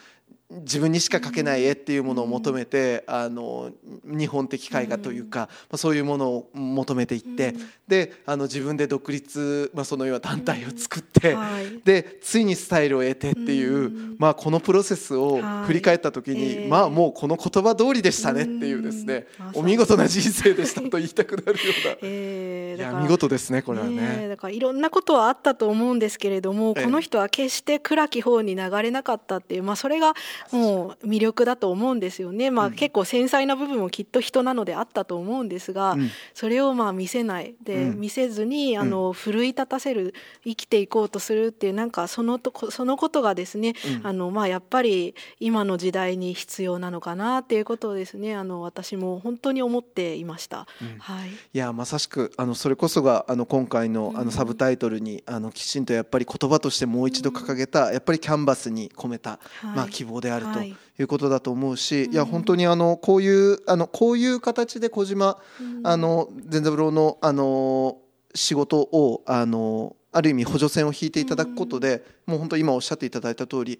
[0.59, 3.71] 自分にしか描けない絵っていうものを求めてあの
[4.03, 7.55] 日本的絵画というか、まあ、そういうものを求めていって、
[7.87, 11.37] であの自分で独立、まあ、そのような団体を作って、
[11.85, 24.27] でついにスタイルを得てっていう、まあ、このプロセスを振り返った時に、まあもうこの言葉通りでしたねっていうですね、お見事な人生でしたと言いたくなるような、えー、いや見事ですねこれはね。
[24.27, 30.13] だからいろんなことはあったと思うんですけれどもこの人は決して暗き方に流れなかったっていう、まあ、それが
[30.51, 40.13] もう魅力だと思うんですよね、まあ、結構繊細な部分もきっと人なのであったと思うんですが、うん、それをまあ見せないで、うん、見せずにあの奮い立たせる
[40.43, 50.67] 生きていこうとするっていうなんかそのとそのことがですね、うん、あのまあやっぱり今の時代に必要なのかなっていうことをですねあの私も本当に思っていました。
[50.99, 60.75] はい、いやまさしくあのそれこそがあの今回のあのサブタイトルにあのきちんとやっぱり言葉としてもう一度掲げたやっぱりキャンバスに込めた、まあ、希望であるとい。
[61.03, 65.37] うことだと思うし、いや本当にあのこういうあのこういう形で小島、
[65.83, 67.97] あの善三郎のあの
[68.33, 73.79] 仕事をあのある意味補助線を引いていただくことで、もう本当今おっしゃっていただいた通り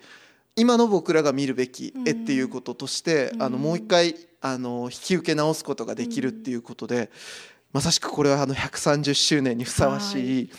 [0.56, 7.10] 今の僕らが見るべき絵っていうこととして、あのもう一回あの引き受け直すことができるっていうことで、
[7.72, 10.50] まさしくこれはあの130周年にふさわしい、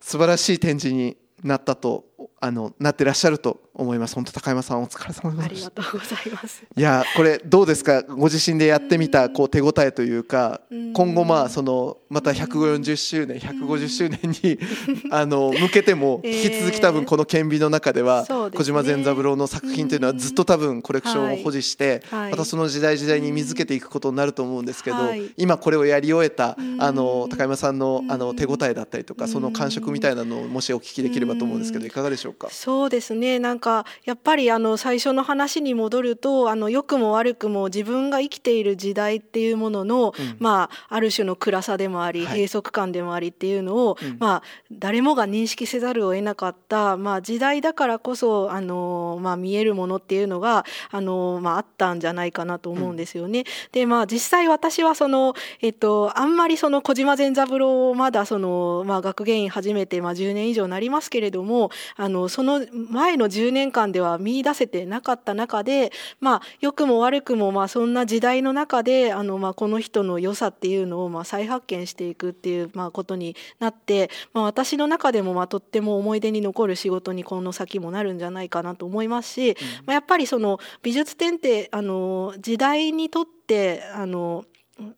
[0.00, 2.04] 素晴らしい展示になったと
[2.40, 4.14] あのなってらっしゃると思います。
[4.14, 5.44] 本当高山さんお疲れ様です。
[5.44, 6.62] ありがとうございます。
[6.76, 8.02] いやこれどうですか？
[8.02, 10.60] ご自身でやってみたこう手応えというか
[10.94, 14.58] 今後まあそのまた140周年150周年に
[15.10, 24.96] あの向けても引き続き多分この顕微の中では小島善三郎の作品というのはずっと多分コレクションを保持してまたその時代時代に見付けていくことになると思うんですけど
[25.36, 32.48] 今これをやり終えたあの高山さんのあの手応えだったりとかその感触みたいなのをもしお聞きできればと思うんですけどいかがでしょうか？
[32.50, 33.38] そうですね。
[33.38, 44.42] なんかやっぱりあの最初の話に戻るとあの良くも悪くも自分が生きている時代っていうものの、うん、まあ、ある種の暗さでもあり、はい、閉塞感でもありっていうのを、うん、まあ、
[44.72, 53.40] 誰もが認識せざるを得なかった、まあ、時代だからこそあの、まあ、見えるものっていうのがあの、まあ、あったんじゃないかなと思うんですよね。
[53.40, 65.90] うん、でまあ実際私はその、えっと、あんまりその小島善三郎をまだその、まあ、学芸員始めて、まあ、10年以上なりますけれどもあのその前の10年間では見出せてなかった中で、
[66.20, 84.44] まあ、良くも悪くもまあそんな時代の中であのまあこの人の良さっていうのをまあ再発見していくっていうまあことになって、まあ、私の中でもまあとっても思い出に残る仕事にこの先もなるんじゃないかなと思いますし、まあ、やっぱりその美術展ってあの時代にとってあの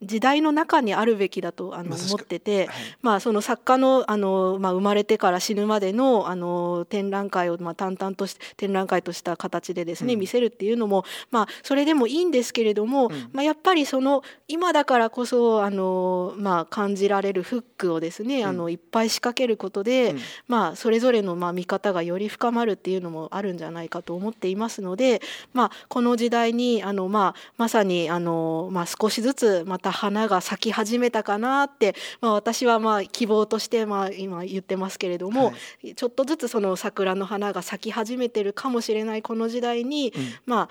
[0.02, 20.14] 時代の中にあるべきだとあの思ってて、はい、まあ、その作家のあの、まあ、生まれてから死ぬまでのあの展覧会を、まあ、淡々とし展覧会とした形でですね、うん、見せるっていうのも、まあ、それでもいいんですけれども、うん、まあ、やっぱりその今だからこそあの、まあ、感じられるフックをですね、うん、あのいっぱい仕掛けることで、
[20.46, 25.22] まあ、それぞれのまあ見方がより深まるっていうのもあるんじゃないかと思っていますので、
[25.54, 35.52] まあ、この時代にあの、まあ、まさにあの、まあ、少しずつまた花が咲き始めたかなって、まあ、私はまあ希望としてまあ今言ってますけれども、は
[35.84, 40.68] い、ちょっとずつその桜の花が咲き始めてるかもしれないこの時代に、うん、まあ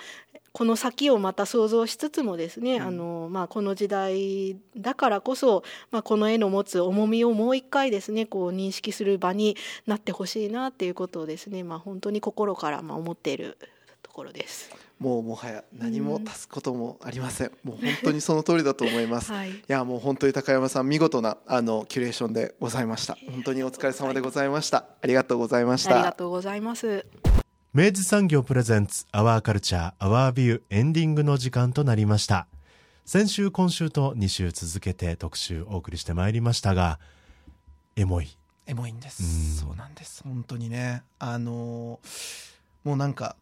[0.52, 9.56] この先をまた想像しつつもですね、うん、あのまあ、この時代だからこそ、まあ、この絵の持つ重みをもう一回ですねこう認識する場に
[9.88, 13.58] なってほしいなっていうことをですね、まあ、本当に心からまあ思っている
[14.04, 14.89] ところです。
[15.00, 23.18] もうもはや何も足すこともありません、うん、もう本当にその通りだと思います、はい、いやもう本当に高山さん見事なあのキュレーションでございました。
[23.32, 24.86] 本当にお疲れ様でございました。
[25.02, 25.96] ありがとうございました。
[25.96, 27.06] ありがとうございます。
[27.74, 32.48] 明治産業プレゼンツアワーカルチャーアワービューエンディングの時間となりました。
[33.06, 37.00] 先週今週と2週続けて特集お送りしてまいりましたが
[37.96, 38.38] エモい。
[38.68, 40.24] エモいんです、そうなんです。
[40.24, 41.04] 本当にね。
[41.18, 42.00] あの
[42.84, 43.36] もうなんか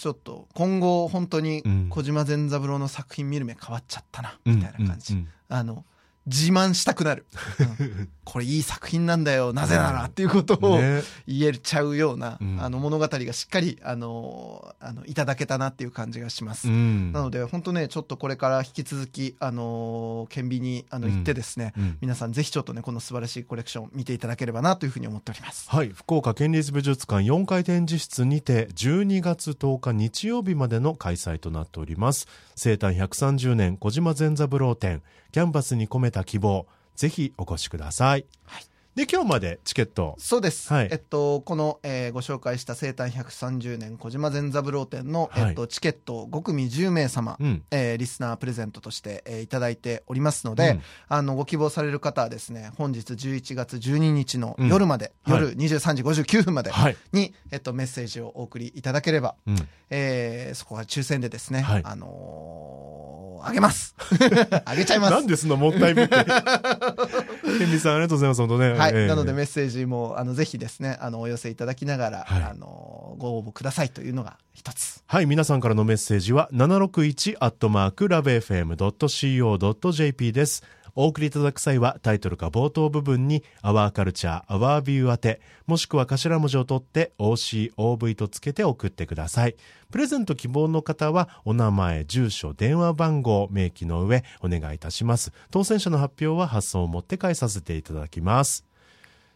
[0.00, 5.84] ちょっと今後本当に小島善三郎の作品見る目変わっちゃったなみたいな感じ、あの
[6.30, 7.26] 自慢したくなる、
[7.78, 9.52] うん、これいい作品なんだよ。
[9.52, 10.78] なぜならっていうことを
[11.26, 25.68] 言えちゃうような、ね、あの物語がしっかりあのあのいただけたなっていう感じがします、うん、なので本当ねちょっとこれから引き続きあの顕微にあの行ってですね、うん、皆さんぜひちょっとねこの素晴らしいコレクション見ていただければなというふうに思っております。
[25.68, 32.28] はい福岡県立美術館4回展示室にて12月10日日曜日までの開催となっております。
[32.54, 35.02] 生誕130年小島善三郎展
[35.32, 36.66] キャンバスに込めた希望
[36.96, 38.69] ぜひお越しください、はい。
[38.96, 40.16] で今日までチケット。
[40.18, 56.96] そうです、はい、えっと、この、えー、ご紹介した生誕130年小島善三郎展の、はい、えっと、チケットを5組10名様、うん、えー、リスナープレゼントとして、えー、いただいておりますので、うん、あのご希望される方はですね本日11月12日の夜まで、うん、夜23時59分までに、はい、
[57.52, 59.56] えっと、メッセージをお送りいただければ、うん、
[59.90, 63.94] えー、そこは抽選でですね、はい、あのー、あげます。
[64.66, 65.12] あげちゃいます。
[65.12, 66.16] なんでそんなもったいぶって
[67.58, 89.56] 天理さんありがとうございます本当ねはい、えー、なのでメッセージもあのぜひですねあのお寄せいただきながら、はい、あのご応募くださいというのが一つはい皆さんからのメッセージは761アットマークラブ FM.co.jp ですお送りいただく際はタイトルか冒頭部分に「アワーカルチャーアワービュー宛て」もしくは頭文字を取って OCOV とつけて送ってください。
[89.90, 95.32] プレゼント希望の方はお名前住所電話番号明記の上お願いいたします。
[95.50, 98.64] 当選者の発表は発送をもって返させていただきます。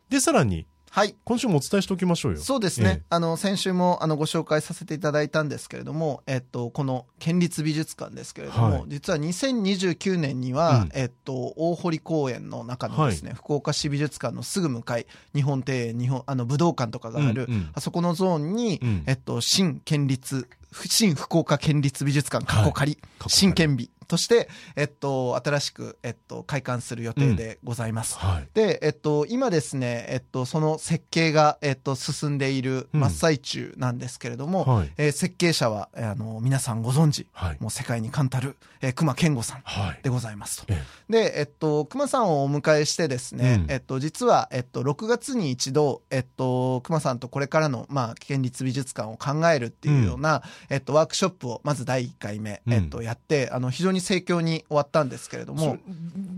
[0.09, 1.17] でさらにはい。
[1.25, 2.39] 今週もお伝えしておきましょうよ。
[2.39, 2.89] そうですね。
[2.89, 20.47] ええ、あの、先週も、あの、ご紹介させていただいたんですけれども、えっと、この県立美術館ですけれども、はい、実は2029年には、うん、えっと、大堀公園の中のですね、はい、福岡市美術館のすぐ向かい、日本庭園、日本、あの、武道館とかがある、うんうん、あそこのゾーンに、うん、えっと、新県立
[20.87, 28.19] 新福岡県立美術館過去仮、はい、新県美として、えっと、新しく、えっと、開館する予定でございます。
[28.23, 39.63] うんはい、で、えっと、今ですね、えっと、その設計が、えっと、進んでいる真っ最中なんですけれども、うんはい、えー、設計者は、あの、皆さんご存知、はい、もう世界に冠たる、えー、熊健吾さん
[40.03, 40.73] でございますと。
[41.09, 55.79] で、えっと、熊さんをお迎えしてですね、うん、えっと、実は、えっと、6月に一度、えっと、熊さんとこれからの、まあ、県立美術館を考えるっていうような、えっと、ワークショップをまず第1回目、えっと、やって、あの、非常に盛況に終わったんですけれども。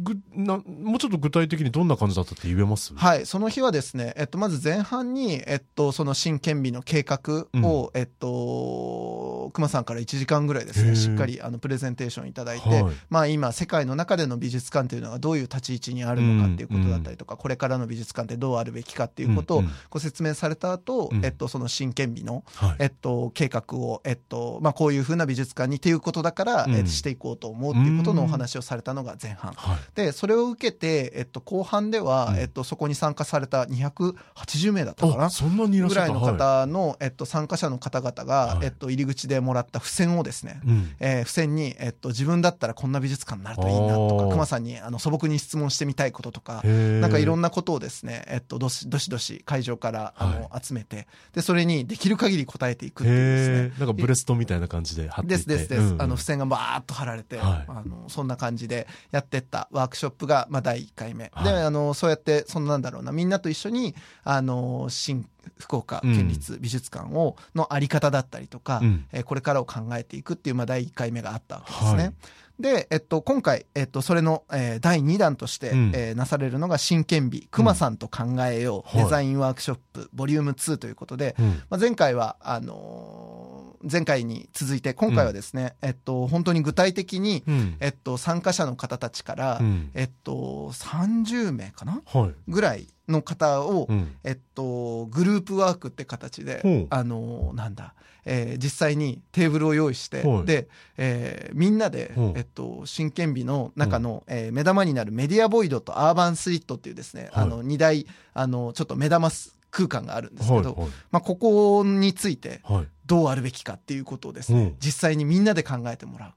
[0.03, 2.95] ぐなもうちょっと具体的にどんな感じだったって言えます？
[2.95, 29.53] はいその日はですね、えっと、まず前半に、えっと、その新県美の計画を、うん、えっとと、熊さんから1時間ぐらいですね、しっかりあのプレゼンテーションいただいて、はい、まあ今、世界の中での美術館というのがどういう立ち位置にあるのかっていうことだったりとか、うん、これからの美術館ってどうあるべきかっていうことをご説明された後、うん、えっと、その新権美の、はい、えっと、計画を、えっと、まあこういうふうな美術館にっていうことだから、うん、していこうと思うっていうことのお話をされたのが前半。
[29.53, 48.69] はい、で、それを受けて、えっと、後半では、えっと、そこに参加された280名だったかなそんなにぐらいの方の、えっと、参加者の方々が、えっと、入り口でもらった付箋をですね、うん、えー、付箋に、えっと、自分だったらこんな美術館になるといいなとか、熊さんにあの素朴に質問してみたいこととか、なんかいろんなことをですね、えっと、ど。
[48.69, 49.19] しどしど。
[49.19, 53.79] し会場からあの、集めて、で、それにできる限り答えていくっていうですね。
[53.79, 55.83] なんかブレストみたいな感じで貼ってですですです。
[55.83, 61.31] うんうん、あの、付箋がバーッと貼られて、はい、あの、そんな感じでやってったワークショップが、まあ、第1回目。
[61.35, 65.29] はい、で、あの、そうやって、そんなんだろうな、みんなと一緒に、あの、新
[65.59, 72.03] 福岡県立美術館を、のあり方だったりとか、うん、えー、これからを考えていくっていう、まあ、第1回目があったわけですね。
[72.03, 72.15] はい
[72.59, 87.45] で、えっと、今回、えっと、それの、えー、第2弾として、うん、えー、なされるのが真剣美、熊さんと考えよう、うん、デザインワークショップ、ボリューム2ということで、うん、まあ、前回は、あのー、前回に続いて、今回はですね、えっと、本当に具体的に、
[87.81, 89.61] えっと、参加者の方たちから、
[89.95, 93.89] えっと、30名かな、はい、ぐらいの方を、
[94.25, 97.95] えっと、グループワークって形で、あのなんだ、
[98.27, 109.31] えー、実際にテーブルを用意して、はい、で、えー、みんなで、えっと、真剣美の中の、うん、えー、目玉になるメディアボイドとアーバンスリットっていうですね、はい、あの、二大、あの、ちょっと目玉
[109.71, 112.61] 空間があるんですけど、はいはい、まあ、ここについて、
[113.07, 116.33] どうあるべきかっていうことをですね、実際にみんなで考えてもらう。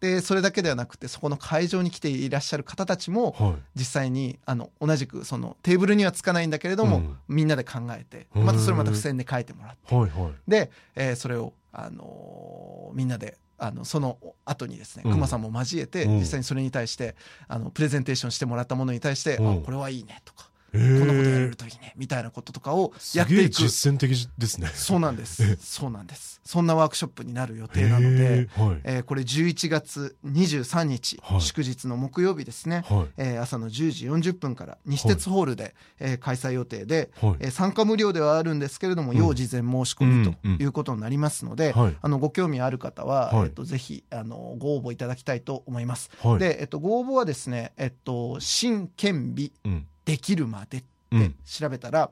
[0.00, 17.14] でそれだけではなくてそこの会場に来ていらっしゃる方たちも、はい、実際にあの同じくそのテーブルにはつかないんだけれども、うん、みんなで考えてまたそれまた付箋で書いてもらって、はいはい、で、えー、それを、あのー、みんなであのその後にですね、熊さんも交えて、実際にそれに対して
[17.46, 20.49] あのプレゼンテーションしてもらったものに対して、うん、あこれはいいねとか。
[20.72, 23.50] こんなことやれるといいねみたいなこととかをやっていく。
[23.50, 24.68] 実践的ですね。
[24.68, 25.56] そうなんです。
[25.56, 26.40] そうなんです。
[26.44, 46.10] そんなワークショップになる予定なので、はい、えー、これ11月23日、はい、祝日の木曜日ですね、はい、えー、朝の10時40分から西鉄ホールで、はい、えー、開催予定で、はい、えー、参加無料ではあるんですけれども、要事前申し込みということになりますので、あのご興味ある方は、えっと、ぜひあのご応募いただきたいと思います。
[46.38, 52.10] で、えっと、ご応募はですね、えっと、新県美、うんできるまでって調べたら、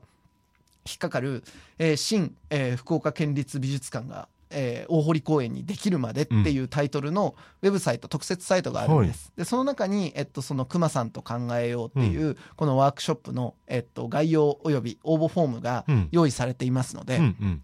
[0.85, 1.43] 引っかかる、
[1.77, 9.27] えー、新、えー、福岡県立美術館がえー、大堀公園にできるまでっていうタイトルのウェブサイト、うん、特設サイトがあるんです。
[9.27, 17.63] はい、で、その中に、えっと、その熊さんと考えようっていう、うん、このワークショップの、えっと、概要及び応募フォームが用意されていますので、うんうん、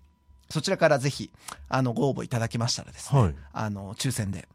[0.49, 1.32] そちらからぜひ、
[1.69, 4.47] あの、ご応募いただけましたらですね、はい、あの、抽選で、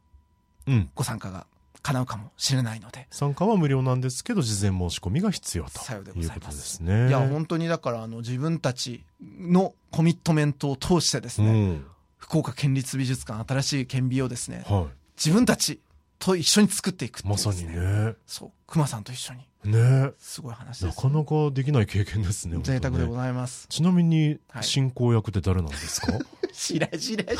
[0.94, 1.46] ご参加が
[1.82, 3.06] 叶うかもしれないので。
[3.10, 7.08] 参加は無料なんですけど事前申し込みが必要ということですね。
[7.08, 11.86] いや本当にだからあの自分たちのコミットメントを通してですね、うん、
[12.18, 15.80] 福岡県立美術館新しい県美をですね、はい、自分たち
[16.18, 18.14] と一緒に作っていくね、まさにね。
[18.26, 18.50] そう。
[18.66, 19.40] 熊さんと一緒に。
[19.64, 20.12] ね。
[20.18, 27.38] すごい話です、ね、なかなかできない経験ですね贅沢でございます、ちなみに進行役って誰なんですか、 はい、しらじらし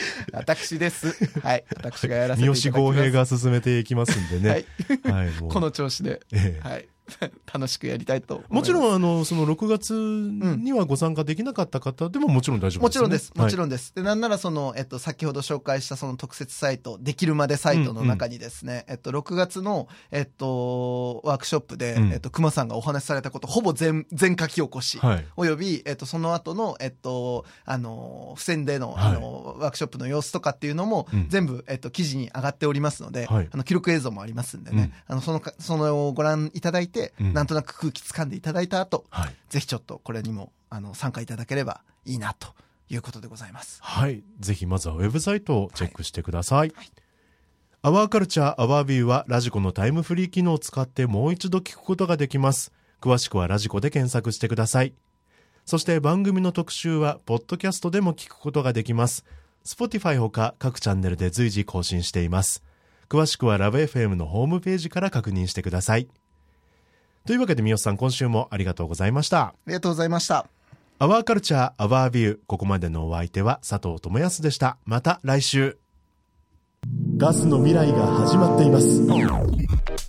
[0.32, 1.14] 私です。
[1.40, 1.64] はい。
[1.76, 2.60] 私がやらせていただきます。
[2.62, 4.64] 三好豪平が進めていきますんでね。
[5.08, 5.12] はい。
[5.12, 6.20] はい、 この調子で。
[6.32, 6.88] ええ、はい。
[7.52, 13.32] 楽しくやりたいともちろん、あの、その6月にはご参加できなかった方でももちろん大丈夫です、ね、もちろんです。
[13.34, 13.92] もちろんです。
[13.94, 42.48] はい、で、なんならその、えっと、先ほど紹介したその特設サイト、できるまでサイトの中にですね、うんうん、えっと、6月の、えっと、ワークショップで、うん、えっと、熊さんがお話しされたこと、ほぼ全、全書き起こし、はい、および、えっと、その後の、えっと、あの、付箋での、あの、はい、ワークショップの様子とかっていうのも、うん、全部、えっと、記事に上がっておりますので、はい、あの、記録映像もありますんでね、うん、あの、その、その、ご覧いただいて、なんとなく空気掴んでいただいた後、はい、ぜひちょっとこれにもあの参加いただければいいなと
[42.88, 43.78] いうことでございます。
[43.82, 44.22] はい。
[44.38, 46.58] ぜひまずはウェブサイトをチェックしてください。
[46.58, 46.92] はいはい
[47.84, 52.70] アワーカルチャーアワービューはラジコのタイムフリー機能を使ってもう一度聞くことができます。
[53.00, 54.94] 詳しくはラジコで検索してください。
[55.64, 59.24] そして番組の特集はポッドキャストでも聞くことができます。
[59.64, 62.62] Spotify ほか各チャンネルで随時更新しています。
[63.08, 66.06] 詳しくはラブ f m のホームページから確認してください。
[67.26, 69.40] というわけで三好さん今週もありがとうございました。
[69.40, 70.46] ありがとうございました。
[70.98, 74.76] アワーカルチャーアワービューここまでのお相手は佐藤智康でした。
[74.84, 75.78] また来週。
[77.16, 79.06] ガスの未来が始まっています。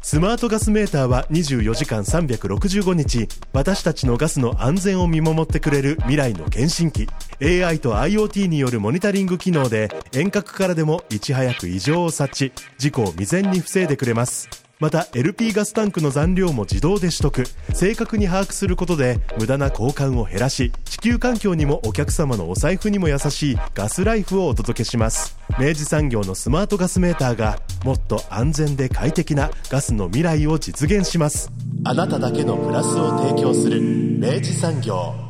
[0.01, 3.27] スマートガスメーターは24時間365日。
[3.53, 7.07] 私たちのガスの安全を見守ってくれる未来の検診機
[7.41, 12.51] AI と IoT によるモニタリング機能で遠隔からでもいち早く異常を察知。
[12.79, 17.45] 事故を未然に防いでくれますまた LP ガスタンクの残量も自動で取得。
[17.73, 25.37] 正確に把握することで無駄な交換を減らし地球環境にもお客様のお財布にも優しいガスライフをお届けします。
[25.57, 31.49] 明治産業のスマートガスメーターがもっと安全で快適なガスの未来を実現します。
[31.85, 35.22] あなただけのプラスを提供する明治産業。